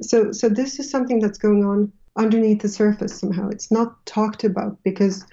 So 0.00 0.32
so 0.32 0.48
this 0.48 0.78
is 0.78 0.90
something 0.90 1.20
that's 1.20 1.38
going 1.38 1.64
on 1.64 1.92
underneath 2.16 2.62
the 2.62 2.68
surface 2.68 3.18
somehow. 3.18 3.48
It's 3.48 3.70
not 3.70 4.04
talked 4.06 4.44
about 4.44 4.82
because 4.82 5.24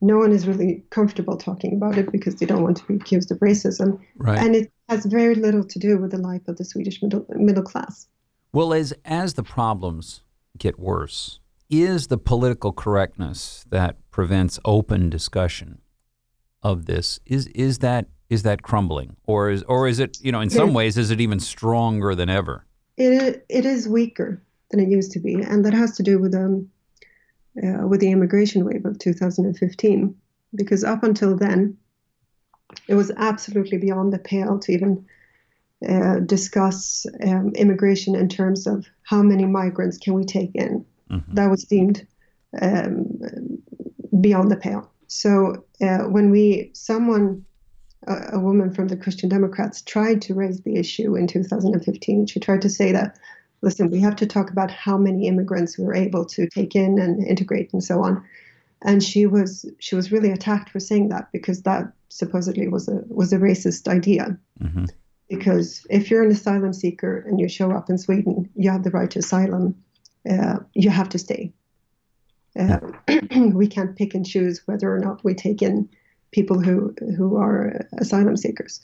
no 0.00 0.18
one 0.18 0.32
is 0.32 0.46
really 0.46 0.84
comfortable 0.90 1.36
talking 1.36 1.74
about 1.74 1.98
it 1.98 2.12
because 2.12 2.36
they 2.36 2.46
don't 2.46 2.62
want 2.62 2.76
to 2.76 2.86
be 2.86 2.94
accused 2.94 3.30
of 3.30 3.38
racism. 3.38 4.00
Right. 4.16 4.38
And 4.38 4.54
it 4.54 4.72
has 4.88 5.04
very 5.06 5.34
little 5.34 5.64
to 5.64 5.78
do 5.78 5.98
with 5.98 6.12
the 6.12 6.18
life 6.18 6.46
of 6.46 6.56
the 6.56 6.64
Swedish 6.64 7.02
middle, 7.02 7.26
middle 7.30 7.64
class. 7.64 8.06
Well, 8.52 8.72
as 8.72 8.94
as 9.04 9.34
the 9.34 9.42
problems 9.42 10.22
get 10.56 10.78
worse, 10.78 11.40
is 11.68 12.06
the 12.06 12.18
political 12.18 12.72
correctness 12.72 13.64
that 13.68 13.96
prevents 14.10 14.58
open 14.64 15.10
discussion 15.10 15.80
of 16.62 16.86
this 16.86 17.20
is 17.26 17.46
is 17.48 17.78
that 17.78 18.06
is 18.30 18.42
that 18.42 18.62
crumbling 18.62 19.16
or 19.24 19.50
is 19.50 19.62
or 19.64 19.86
is 19.86 20.00
it 20.00 20.18
you 20.20 20.32
know 20.32 20.40
in 20.40 20.50
some 20.50 20.74
ways 20.74 20.98
is 20.98 21.10
it 21.10 21.20
even 21.20 21.38
stronger 21.38 22.14
than 22.14 22.28
ever 22.28 22.66
it 22.96 23.44
it 23.48 23.64
is 23.64 23.88
weaker 23.88 24.42
than 24.70 24.80
it 24.80 24.88
used 24.88 25.12
to 25.12 25.20
be 25.20 25.34
and 25.34 25.64
that 25.64 25.72
has 25.72 25.96
to 25.96 26.02
do 26.02 26.18
with 26.18 26.34
um 26.34 26.68
uh, 27.62 27.86
with 27.86 28.00
the 28.00 28.10
immigration 28.10 28.64
wave 28.64 28.84
of 28.84 28.98
2015 28.98 30.14
because 30.54 30.84
up 30.84 31.02
until 31.02 31.36
then 31.36 31.76
it 32.86 32.94
was 32.94 33.10
absolutely 33.16 33.78
beyond 33.78 34.12
the 34.12 34.18
pale 34.18 34.58
to 34.58 34.72
even 34.72 35.04
uh, 35.88 36.18
discuss 36.20 37.06
um, 37.24 37.52
immigration 37.54 38.14
in 38.14 38.28
terms 38.28 38.66
of 38.66 38.86
how 39.02 39.22
many 39.22 39.44
migrants 39.44 39.96
can 39.96 40.14
we 40.14 40.24
take 40.24 40.50
in 40.54 40.84
Mm-hmm. 41.10 41.34
That 41.34 41.50
was 41.50 41.64
deemed 41.64 42.06
um, 42.60 43.20
beyond 44.20 44.50
the 44.50 44.56
pale. 44.56 44.90
So 45.06 45.64
uh, 45.80 46.04
when 46.04 46.30
we, 46.30 46.70
someone, 46.74 47.44
a, 48.06 48.34
a, 48.34 48.38
woman 48.38 48.72
from 48.72 48.88
the 48.88 48.96
Christian 48.96 49.28
Democrats, 49.28 49.82
tried 49.82 50.22
to 50.22 50.34
raise 50.34 50.60
the 50.60 50.76
issue 50.76 51.16
in 51.16 51.26
2015, 51.26 52.26
she 52.26 52.40
tried 52.40 52.62
to 52.62 52.70
say 52.70 52.92
that, 52.92 53.18
listen, 53.62 53.90
we 53.90 54.00
have 54.00 54.16
to 54.16 54.26
talk 54.26 54.50
about 54.50 54.70
how 54.70 54.96
many 54.96 55.26
immigrants 55.26 55.78
we're 55.78 55.94
able 55.94 56.24
to 56.24 56.48
take 56.48 56.74
in 56.74 56.98
and 56.98 57.26
integrate 57.26 57.72
and 57.72 57.82
so 57.82 58.02
on. 58.02 58.24
And 58.82 59.02
she 59.02 59.26
was 59.26 59.68
she 59.80 59.96
was 59.96 60.12
really 60.12 60.30
attacked 60.30 60.70
for 60.70 60.80
saying 60.80 61.08
that 61.08 61.32
because 61.32 61.62
that 61.62 61.92
supposedly 62.08 62.68
was 62.68 62.88
a 62.88 63.02
was 63.08 63.32
a 63.32 63.38
racist 63.38 63.88
idea. 63.88 64.38
Mm-hmm. 64.62 64.84
Because 65.28 65.86
if 65.90 66.10
you're 66.10 66.22
an 66.22 66.30
asylum 66.30 66.72
seeker 66.72 67.18
and 67.26 67.38
you 67.38 67.48
show 67.48 67.70
up 67.72 67.90
in 67.90 67.98
Sweden, 67.98 68.48
you 68.54 68.70
have 68.70 68.84
the 68.84 68.90
right 68.90 69.10
to 69.10 69.18
asylum 69.18 69.74
uh, 70.28 70.58
you 70.74 70.90
have 70.90 71.08
to 71.10 71.18
stay. 71.18 71.52
Uh, 72.58 72.78
we 73.52 73.66
can't 73.66 73.96
pick 73.96 74.14
and 74.14 74.26
choose 74.26 74.62
whether 74.66 74.92
or 74.92 74.98
not 74.98 75.24
we 75.24 75.34
take 75.34 75.62
in 75.62 75.88
people 76.32 76.60
who 76.60 76.94
who 77.16 77.36
are 77.36 77.86
asylum 77.98 78.36
seekers. 78.36 78.80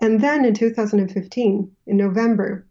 And 0.00 0.20
then 0.20 0.44
in 0.44 0.54
2015, 0.54 1.70
in 1.86 1.96
November, 1.96 2.66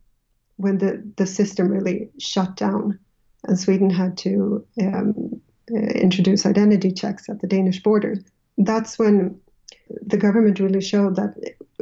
when 0.58 0.78
the, 0.78 1.04
the 1.18 1.26
system 1.26 1.70
really 1.70 2.10
shut 2.20 2.56
down 2.56 3.00
and 3.46 3.60
Sweden 3.60 3.90
had 3.90 4.18
to 4.20 4.66
um, 4.82 5.42
uh, 5.72 5.78
introduce 5.78 6.46
identity 6.46 6.92
checks 6.92 7.30
at 7.30 7.42
the 7.42 7.48
Danish 7.48 7.82
border, 7.84 8.16
that's 8.58 8.98
when 8.98 9.40
the 10.06 10.18
government 10.18 10.60
really 10.60 10.82
showed 10.82 11.16
that 11.16 11.36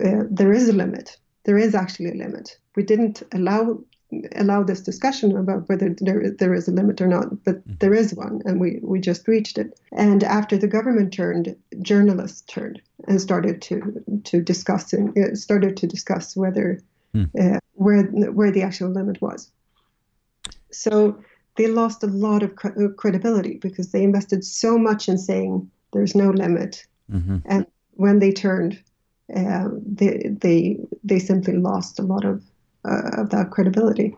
uh, 0.04 0.26
there 0.30 0.52
is 0.52 0.70
a 0.70 0.74
limit. 0.74 1.18
There 1.44 1.58
is 1.58 1.76
actually 1.76 2.12
a 2.12 2.16
limit. 2.16 2.58
We 2.76 2.84
didn't 2.84 3.24
allow 3.34 3.80
allow 4.36 4.64
this 4.64 4.82
discussion 4.82 5.38
about 5.38 5.68
whether 5.70 5.96
there, 6.00 6.32
there 6.38 6.54
is 6.54 6.68
a 6.68 6.72
limit 6.72 7.02
or 7.02 7.08
not, 7.08 7.44
but 7.44 7.60
mm-hmm. 7.60 7.74
there 7.80 7.94
is 7.94 8.14
one, 8.14 8.42
and 8.46 8.60
we, 8.60 8.80
we 8.84 9.00
just 9.00 9.28
reached 9.28 9.58
it. 9.58 9.80
And 9.94 10.24
after 10.24 10.58
the 10.58 10.68
government 10.68 11.14
turned, 11.14 11.56
journalists 11.82 12.42
turned 12.42 12.82
and 13.08 13.22
started 13.22 13.62
to 13.64 14.04
to 14.26 14.42
discuss 14.42 14.94
and 14.94 15.18
uh, 15.18 15.36
started 15.36 15.78
to 15.78 15.88
discuss 15.88 16.36
whether 16.36 16.80
mm. 17.16 17.30
uh, 17.40 17.60
where 17.74 18.04
where 18.04 18.52
the 18.52 18.62
actual 18.62 18.90
limit 18.90 19.22
was. 19.22 19.52
So 20.72 21.22
they 21.56 21.68
lost 21.68 22.04
a 22.04 22.08
lot 22.08 22.44
of 22.44 22.56
cre- 22.56 22.88
credibility 22.98 23.58
because 23.62 23.92
they 23.92 24.04
invested 24.04 24.44
so 24.44 24.78
much 24.78 25.10
in 25.10 25.18
saying 25.18 25.70
there's 25.92 26.16
no 26.16 26.30
limit, 26.30 26.86
mm-hmm. 27.12 27.38
and 27.46 27.66
when 27.92 28.20
they 28.20 28.32
turned, 28.32 28.82
uh, 29.36 29.68
they 29.86 30.36
they 30.42 30.78
they 31.04 31.20
simply 31.20 31.58
lost 31.58 32.00
a 32.00 32.04
lot 32.04 32.26
of 32.26 32.44
uh, 32.86 33.22
of 33.22 33.30
that 33.30 33.52
credibility. 33.52 34.16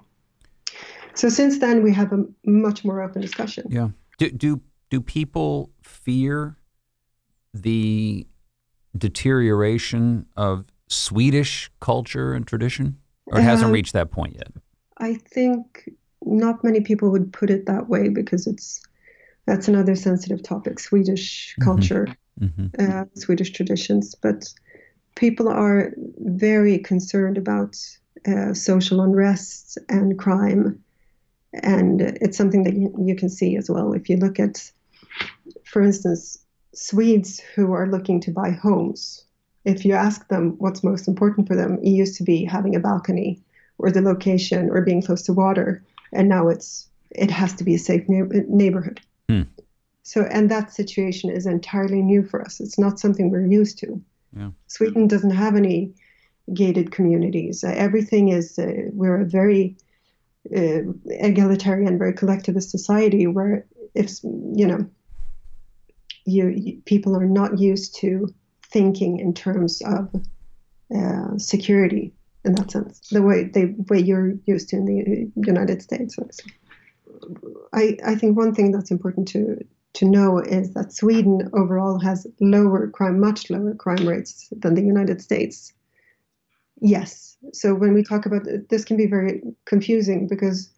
So 1.16 1.30
since 1.30 1.60
then, 1.60 1.84
we 1.84 1.94
have 1.94 2.12
a 2.12 2.26
much 2.46 2.84
more 2.84 3.02
open 3.02 3.22
discussion. 3.22 3.68
Yeah. 3.70 3.90
Do 4.18 4.30
do 4.32 4.62
do 4.90 5.02
people 5.02 5.72
fear 5.82 6.58
the 7.54 8.28
deterioration 8.98 10.26
of 10.36 10.66
Swedish 10.94 11.72
culture 11.80 12.34
and 12.34 12.48
tradition, 12.48 12.98
or 13.26 13.40
it 13.40 13.44
hasn't 13.44 13.70
uh, 13.70 13.74
reached 13.74 13.94
that 13.94 14.12
point 14.12 14.36
yet? 14.36 14.52
I 14.98 15.16
think 15.16 15.90
not 16.24 16.64
many 16.64 16.82
people 16.82 17.12
would 17.12 17.34
put 17.34 17.50
it 17.50 17.66
that 17.66 17.90
way 17.90 18.10
because 18.10 18.48
it's 18.48 18.82
that's 19.46 19.68
another 19.68 19.96
sensitive 19.96 20.44
topic: 20.44 20.80
Swedish 20.80 21.56
mm-hmm. 21.60 21.70
culture, 21.70 22.08
mm-hmm. 22.40 22.68
Uh, 22.80 23.06
Swedish 23.16 23.52
traditions. 23.52 24.16
But 24.16 24.54
people 25.16 25.48
are 25.48 25.94
very 26.20 26.80
concerned 26.80 27.38
about 27.38 27.78
uh, 28.28 28.54
social 28.54 29.02
unrest 29.02 29.78
and 29.90 30.18
crime. 30.18 30.82
And 31.62 32.02
it's 32.02 32.38
something 32.38 32.64
that 32.64 32.74
you, 32.74 32.94
you 33.00 33.16
can 33.16 33.30
see 33.30 33.56
as 33.58 33.70
well. 33.70 33.94
If 33.94 34.10
you 34.10 34.18
look 34.18 34.40
at, 34.40 34.72
for 35.66 35.82
instance, 35.82 36.40
Swedes 36.74 37.40
who 37.40 37.74
are 37.74 37.88
looking 37.88 38.20
to 38.22 38.32
buy 38.32 38.52
homes, 38.52 39.26
if 39.66 39.86
you 39.86 39.94
ask 39.94 40.28
them 40.28 40.56
what's 40.58 40.84
most 40.84 41.08
important 41.08 41.48
for 41.48 41.56
them, 41.56 41.78
it 41.80 41.90
used 41.90 42.18
to 42.18 42.24
be 42.24 42.44
having 42.44 42.76
a 42.76 42.80
balcony 42.80 43.42
or 43.78 43.92
the 43.92 44.02
location 44.02 44.70
or 44.70 44.82
being 44.82 45.02
close 45.02 45.22
to 45.24 45.34
water. 45.34 45.84
And 46.12 46.30
now 46.30 46.50
it's 46.50 46.88
it 47.12 47.32
has 47.32 47.54
to 47.54 47.64
be 47.64 47.76
a 47.76 47.80
safe 47.80 48.04
neighborhood. 48.08 49.00
Hmm. 49.30 49.44
So, 50.04 50.24
and 50.24 50.50
that 50.52 50.74
situation 50.74 51.30
is 51.30 51.46
entirely 51.46 52.02
new 52.02 52.24
for 52.24 52.42
us. 52.42 52.60
It's 52.60 52.78
not 52.78 53.00
something 53.00 53.30
we're 53.30 53.46
used 53.46 53.78
to. 53.80 54.02
Yeah. 54.36 54.50
Sweden 54.68 55.08
doesn't 55.08 55.32
have 55.32 55.56
any 55.56 55.94
gated 56.54 56.92
communities. 56.92 57.64
Uh, 57.64 57.74
everything 57.76 58.30
is, 58.30 58.60
uh, 58.60 58.90
we're 58.92 59.22
a 59.22 59.26
very 59.26 59.78
uh, 60.54 60.82
egalitarian, 61.06 61.98
very 61.98 62.14
collectivist 62.14 62.70
society 62.70 63.28
where 63.28 63.66
if, 63.94 64.22
you 64.24 64.68
know, 64.68 64.86
you, 66.26 66.48
you, 66.48 66.82
people 66.86 67.16
are 67.16 67.26
not 67.26 67.60
used 67.60 67.96
to 67.96 68.34
thinking 68.74 69.20
in 69.20 69.34
terms 69.34 69.82
of 69.86 70.10
uh, 70.94 71.38
security 71.38 72.12
in 72.46 72.56
that 72.56 72.72
sense, 72.72 73.00
the 73.10 73.22
way 73.22 73.46
the 73.46 73.74
way 73.90 74.00
you're 74.00 74.34
used 74.46 74.70
to 74.70 74.76
in 74.76 74.86
the 74.86 75.32
United 75.48 75.82
States. 75.82 76.18
I, 77.72 77.98
I 78.06 78.16
think 78.16 78.36
one 78.36 78.54
thing 78.54 78.72
that's 78.72 78.92
important 78.92 79.30
to 79.30 79.66
to 79.94 80.06
know 80.06 80.40
is 80.40 80.74
that 80.74 80.92
Sweden 80.92 81.50
overall 81.54 82.00
has 82.00 82.28
lower 82.42 82.90
crime, 82.90 83.20
much 83.20 83.50
lower 83.50 83.76
crime 83.76 84.08
rates 84.08 84.50
than 84.52 84.74
the 84.74 84.82
United 84.82 85.22
States. 85.22 85.72
Yes. 86.82 87.38
So 87.54 87.76
when 87.76 87.94
we 87.94 88.04
talk 88.04 88.26
about 88.26 88.42
this, 88.70 88.84
can 88.84 88.98
be 88.98 89.06
very 89.06 89.42
confusing 89.66 90.28
because 90.28 90.70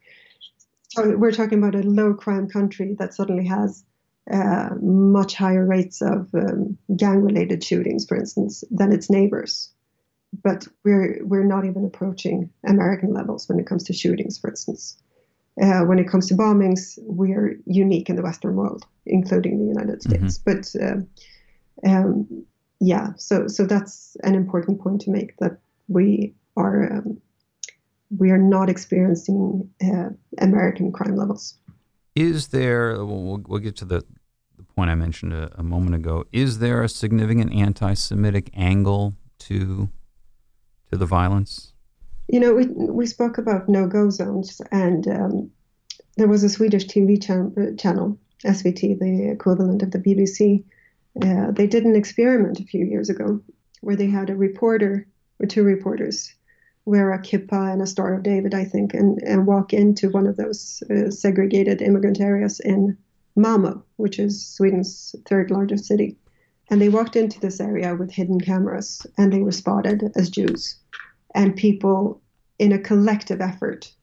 we're 0.97 1.31
talking 1.31 1.57
about 1.57 1.75
a 1.75 1.87
low 1.87 2.13
crime 2.13 2.47
country 2.47 2.95
that 2.99 3.13
suddenly 3.13 3.47
has 3.47 3.83
uh, 4.31 4.69
much 4.81 5.35
higher 5.35 5.65
rates 5.65 6.01
of 6.01 6.33
um, 6.33 6.77
gang-related 6.95 7.63
shootings, 7.63 8.05
for 8.05 8.17
instance, 8.17 8.63
than 8.71 8.91
its 8.91 9.09
neighbors. 9.09 9.71
But 10.43 10.67
we're 10.83 11.23
we're 11.23 11.45
not 11.45 11.65
even 11.65 11.85
approaching 11.85 12.49
American 12.65 13.13
levels 13.13 13.47
when 13.47 13.59
it 13.59 13.67
comes 13.67 13.83
to 13.85 13.93
shootings, 13.93 14.37
for 14.37 14.49
instance. 14.49 14.97
Uh, 15.61 15.81
when 15.81 15.99
it 15.99 16.09
comes 16.09 16.27
to 16.27 16.33
bombings, 16.33 16.99
we're 17.03 17.57
unique 17.65 18.09
in 18.09 18.17
the 18.17 18.21
Western 18.21 18.55
world, 18.55 18.85
including 19.05 19.59
the 19.59 19.65
United 19.65 20.01
mm-hmm. 20.01 20.27
States. 20.27 20.39
Mm-hmm. 20.39 21.05
But 21.83 21.89
uh, 21.89 21.89
um, 21.89 22.45
yeah, 22.79 23.13
so 23.15 23.47
so 23.47 23.65
that's 23.65 24.17
an 24.23 24.35
important 24.35 24.81
point 24.81 25.01
to 25.01 25.11
make 25.11 25.37
that 25.37 25.59
we 25.87 26.33
are 26.57 26.97
um, 26.97 27.21
we 28.17 28.31
are 28.31 28.37
not 28.37 28.69
experiencing 28.69 29.69
uh, 29.83 30.09
American 30.39 30.91
crime 30.91 31.15
levels. 31.15 31.55
Is 32.15 32.49
there? 32.49 33.05
We'll, 33.05 33.41
we'll 33.47 33.59
get 33.59 33.77
to 33.77 33.85
the 33.85 34.03
point 34.75 34.89
I 34.89 34.95
mentioned 34.95 35.33
a, 35.33 35.51
a, 35.55 35.63
moment 35.63 35.95
ago. 35.95 36.25
Is 36.31 36.59
there 36.59 36.83
a 36.83 36.89
significant 36.89 37.53
anti-Semitic 37.53 38.49
angle 38.53 39.15
to 39.39 39.89
to 40.91 40.97
the 40.97 41.05
violence? 41.05 41.73
You 42.27 42.39
know, 42.39 42.53
we 42.53 42.65
we 42.67 43.05
spoke 43.05 43.37
about 43.37 43.69
no-go 43.69 44.09
zones, 44.09 44.61
and 44.71 45.07
um, 45.07 45.51
there 46.17 46.27
was 46.27 46.43
a 46.43 46.49
Swedish 46.49 46.85
TV 46.85 47.17
uh, 47.17 47.75
channel, 47.77 48.17
SVT, 48.43 48.99
the 48.99 49.31
equivalent 49.31 49.81
of 49.83 49.91
the 49.91 49.99
BBC. 49.99 50.63
Uh, 51.21 51.51
they 51.51 51.67
did 51.67 51.85
an 51.85 51.95
experiment 51.95 52.59
a 52.59 52.65
few 52.65 52.85
years 52.85 53.09
ago 53.09 53.41
where 53.81 53.95
they 53.95 54.07
had 54.07 54.29
a 54.29 54.35
reporter 54.35 55.07
or 55.39 55.45
two 55.45 55.63
reporters 55.63 56.33
wear 56.85 57.11
a 57.11 57.19
kippah 57.19 57.73
and 57.73 57.81
a 57.81 57.87
Star 57.87 58.13
of 58.13 58.23
David, 58.23 58.53
I 58.53 58.63
think, 58.63 58.93
and, 58.93 59.19
and 59.23 59.47
walk 59.47 59.73
into 59.73 60.09
one 60.09 60.27
of 60.27 60.37
those 60.37 60.83
uh, 60.89 61.09
segregated 61.09 61.81
immigrant 61.81 62.21
areas 62.21 62.59
in 62.59 62.97
Malmo, 63.35 63.83
which 63.97 64.19
is 64.19 64.45
Sweden's 64.45 65.15
third 65.25 65.51
largest 65.51 65.85
city. 65.85 66.17
And 66.69 66.81
they 66.81 66.89
walked 66.89 67.15
into 67.15 67.39
this 67.39 67.59
area 67.59 67.95
with 67.95 68.11
hidden 68.11 68.39
cameras 68.39 69.05
and 69.17 69.31
they 69.31 69.41
were 69.41 69.51
spotted 69.51 70.03
as 70.15 70.29
Jews. 70.29 70.77
And 71.35 71.55
people, 71.55 72.21
in 72.57 72.71
a 72.71 72.79
collective 72.79 73.41
effort, 73.41 73.93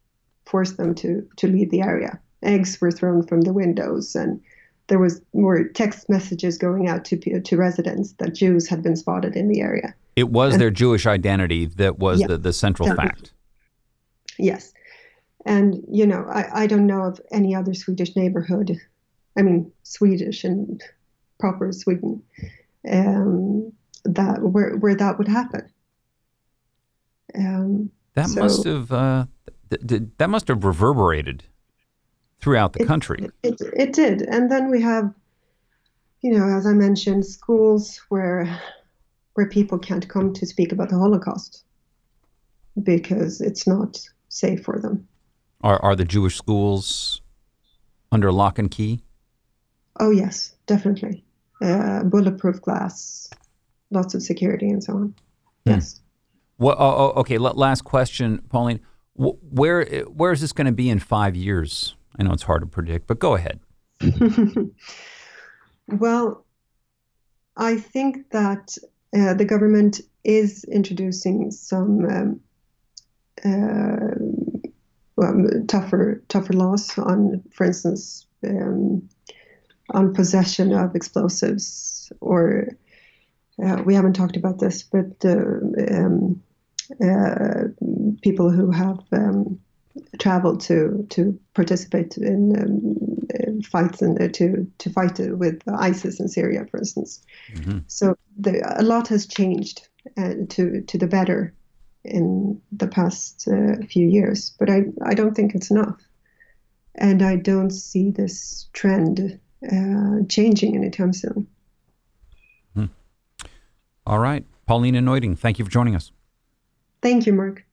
forced 0.45 0.77
them 0.77 0.95
to, 0.97 1.27
to 1.37 1.49
leave 1.49 1.71
the 1.71 1.83
area. 1.83 2.21
Eggs 2.43 2.81
were 2.81 2.93
thrown 2.93 3.23
from 3.27 3.41
the 3.41 3.53
windows 3.53 4.15
and 4.15 4.41
there 4.89 4.99
was 4.99 5.23
more 5.33 5.69
text 5.69 6.09
messages 6.09 6.59
going 6.59 6.89
out 6.89 7.05
to 7.07 7.41
to 7.41 7.57
residents 7.57 8.13
that 8.19 8.35
Jews 8.35 8.69
had 8.69 8.83
been 8.83 8.97
spotted 8.97 9.37
in 9.37 9.49
the 9.49 9.61
area. 9.61 9.95
It 10.17 10.31
was 10.31 10.55
and, 10.55 10.61
their 10.61 10.71
Jewish 10.71 11.07
identity 11.07 11.67
that 11.67 11.99
was 11.99 12.21
yeah, 12.21 12.27
the, 12.27 12.39
the 12.39 12.53
central 12.53 12.89
definitely. 12.89 13.09
fact. 13.09 13.33
Yes. 14.39 14.73
And, 15.47 15.83
you 15.91 16.07
know, 16.07 16.27
I, 16.29 16.65
I 16.65 16.67
don't 16.67 16.87
know 16.87 17.03
of 17.03 17.21
any 17.31 17.55
other 17.55 17.75
Swedish 17.75 18.15
neighborhood, 18.15 18.79
I 19.37 19.43
mean, 19.43 19.73
Swedish 19.83 20.45
and 20.45 20.83
proper 21.39 21.73
Sweden, 21.73 22.23
um, 22.91 23.73
that 24.05 24.43
where, 24.43 24.77
where 24.77 24.95
that 24.95 25.19
would 25.19 25.29
happen. 25.29 25.69
Um, 27.35 27.91
that 28.15 28.29
so, 28.29 28.41
must 28.41 28.65
have 28.65 28.93
uh, 28.93 29.27
th- 29.71 29.87
th- 29.87 30.03
that 30.19 30.29
must 30.29 30.49
have 30.49 30.65
reverberated 30.65 31.45
throughout 32.41 32.75
the 32.75 32.83
it, 32.83 32.87
country. 32.87 33.31
It, 33.43 33.61
it 33.75 33.93
did, 33.93 34.23
and 34.23 34.51
then 34.51 34.71
we 34.71 34.83
have, 34.83 35.13
you 36.21 36.37
know, 36.37 36.47
as 36.47 36.67
I 36.67 36.73
mentioned, 36.73 37.25
schools 37.25 38.01
where 38.11 38.61
where 39.35 39.49
people 39.49 39.79
can't 39.79 40.07
come 40.09 40.35
to 40.35 40.47
speak 40.47 40.73
about 40.73 40.91
the 40.91 40.99
Holocaust 40.99 41.65
because 42.83 43.41
it's 43.41 43.67
not 43.67 43.99
safe 44.29 44.63
for 44.63 44.79
them. 44.79 45.09
Are 45.63 45.83
are 45.83 45.97
the 45.97 46.05
Jewish 46.05 46.37
schools 46.37 47.23
under 48.11 48.31
lock 48.31 48.59
and 48.59 48.71
key? 48.71 49.03
Oh 50.01 50.11
yes, 50.11 50.55
definitely. 50.67 51.25
Uh, 51.61 52.03
bulletproof 52.05 52.61
glass, 52.61 53.31
lots 53.91 54.15
of 54.15 54.23
security, 54.23 54.69
and 54.69 54.83
so 54.83 54.95
on. 54.95 55.15
Hmm. 55.65 55.71
Yes. 55.71 56.01
Well, 56.59 56.77
oh, 56.79 57.13
oh, 57.15 57.21
okay. 57.21 57.39
Last 57.39 57.83
question, 57.83 58.43
Pauline. 58.49 58.81
Where 59.15 59.85
where 60.05 60.33
is 60.33 60.41
this 60.41 60.53
going 60.53 60.67
to 60.67 60.73
be 60.73 60.89
in 60.89 60.99
five 60.99 61.37
years? 61.37 61.95
I 62.19 62.23
know 62.23 62.33
it's 62.33 62.43
hard 62.43 62.63
to 62.63 62.67
predict, 62.67 63.07
but 63.07 63.19
go 63.19 63.35
ahead. 63.35 63.61
well, 65.89 66.45
I 67.57 67.77
think 67.77 68.31
that 68.31 68.77
uh, 69.17 69.35
the 69.35 69.45
government 69.45 70.01
is 70.25 70.65
introducing 70.65 71.51
some 71.51 72.05
um, 72.05 72.41
uh, 73.45 74.15
well, 75.17 75.49
tougher 75.69 76.23
tougher 76.29 76.53
laws 76.53 76.97
on, 76.99 77.43
for 77.53 77.65
instance, 77.65 78.27
um, 78.47 79.09
on 79.93 80.15
possession 80.15 80.73
of 80.73 80.95
explosives. 80.95 82.13
Or 82.21 82.69
uh, 83.65 83.83
we 83.85 83.95
haven't 83.95 84.15
talked 84.15 84.37
about 84.37 84.59
this, 84.59 84.83
but 84.83 85.25
uh, 85.25 85.97
um, 85.97 86.43
uh, 87.03 87.65
people 88.23 88.51
who 88.51 88.71
have 88.71 89.01
um, 89.13 89.61
traveled 90.19 90.61
to 90.61 91.07
to 91.11 91.39
participate 91.55 92.17
in, 92.17 92.57
um, 92.57 93.27
in 93.41 93.63
fights 93.63 94.03
and 94.03 94.21
uh, 94.21 94.29
to 94.29 94.71
to 94.79 94.91
fight 94.91 95.19
with 95.19 95.63
ISIS 95.69 96.21
in 96.21 96.29
Syria, 96.29 96.67
for 96.71 96.79
instance. 96.79 97.23
Mm-hmm. 97.55 97.79
So 97.87 98.17
the, 98.39 98.63
a 98.79 98.83
lot 98.83 99.09
has 99.09 99.27
changed 99.27 99.89
uh, 100.17 100.35
to 100.51 100.83
to 100.83 100.99
the 100.99 101.07
better 101.07 101.55
in 102.05 102.61
the 102.73 102.89
past 102.89 103.47
uh, 103.49 103.77
few 103.87 104.09
years, 104.09 104.55
but 104.59 104.71
I 104.71 104.85
I 105.05 105.15
don't 105.15 105.35
think 105.35 105.55
it's 105.55 105.71
enough, 105.71 106.01
and 106.95 107.23
I 107.23 107.37
don't 107.37 107.71
see 107.71 108.11
this 108.11 108.69
trend 108.73 109.39
uh, 109.71 110.27
changing 110.29 110.77
anytime 110.77 111.13
soon. 111.13 111.47
Hmm. 112.75 112.87
All 114.07 114.19
right, 114.19 114.45
Paulina 114.67 115.01
Neuding, 115.01 115.37
thank 115.37 115.59
you 115.59 115.65
for 115.65 115.71
joining 115.71 115.95
us. 115.95 116.13
Thank 117.01 117.27
you, 117.27 117.33
Mark. 117.33 117.65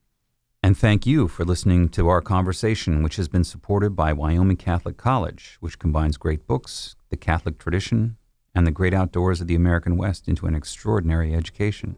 And 0.61 0.77
thank 0.77 1.05
you 1.05 1.27
for 1.29 1.45
listening 1.45 1.87
to 1.89 2.09
our 2.09 2.21
conversation, 2.21 3.01
which 3.01 3.15
has 3.15 3.29
been 3.29 3.45
supported 3.45 3.95
by 3.95 4.11
Wyoming 4.11 4.57
Catholic 4.57 4.97
College, 4.97 5.57
which 5.61 5.79
combines 5.79 6.17
great 6.17 6.45
books, 6.47 6.95
the 7.09 7.17
Catholic 7.17 7.57
tradition, 7.57 8.17
and 8.53 8.67
the 8.67 8.71
great 8.71 8.93
outdoors 8.93 9.39
of 9.39 9.47
the 9.47 9.55
American 9.55 9.95
West 9.95 10.27
into 10.27 10.47
an 10.47 10.55
extraordinary 10.55 11.33
education. 11.33 11.95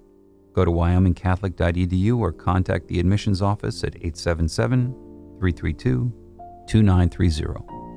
Go 0.53 0.63
to 0.65 0.71
wyomingcatholic.edu 0.71 2.19
or 2.19 2.31
contact 2.31 2.87
the 2.87 2.99
admissions 2.99 3.41
office 3.41 3.83
at 3.83 3.95
877 3.95 4.93
332 5.39 6.13
2930. 6.67 7.90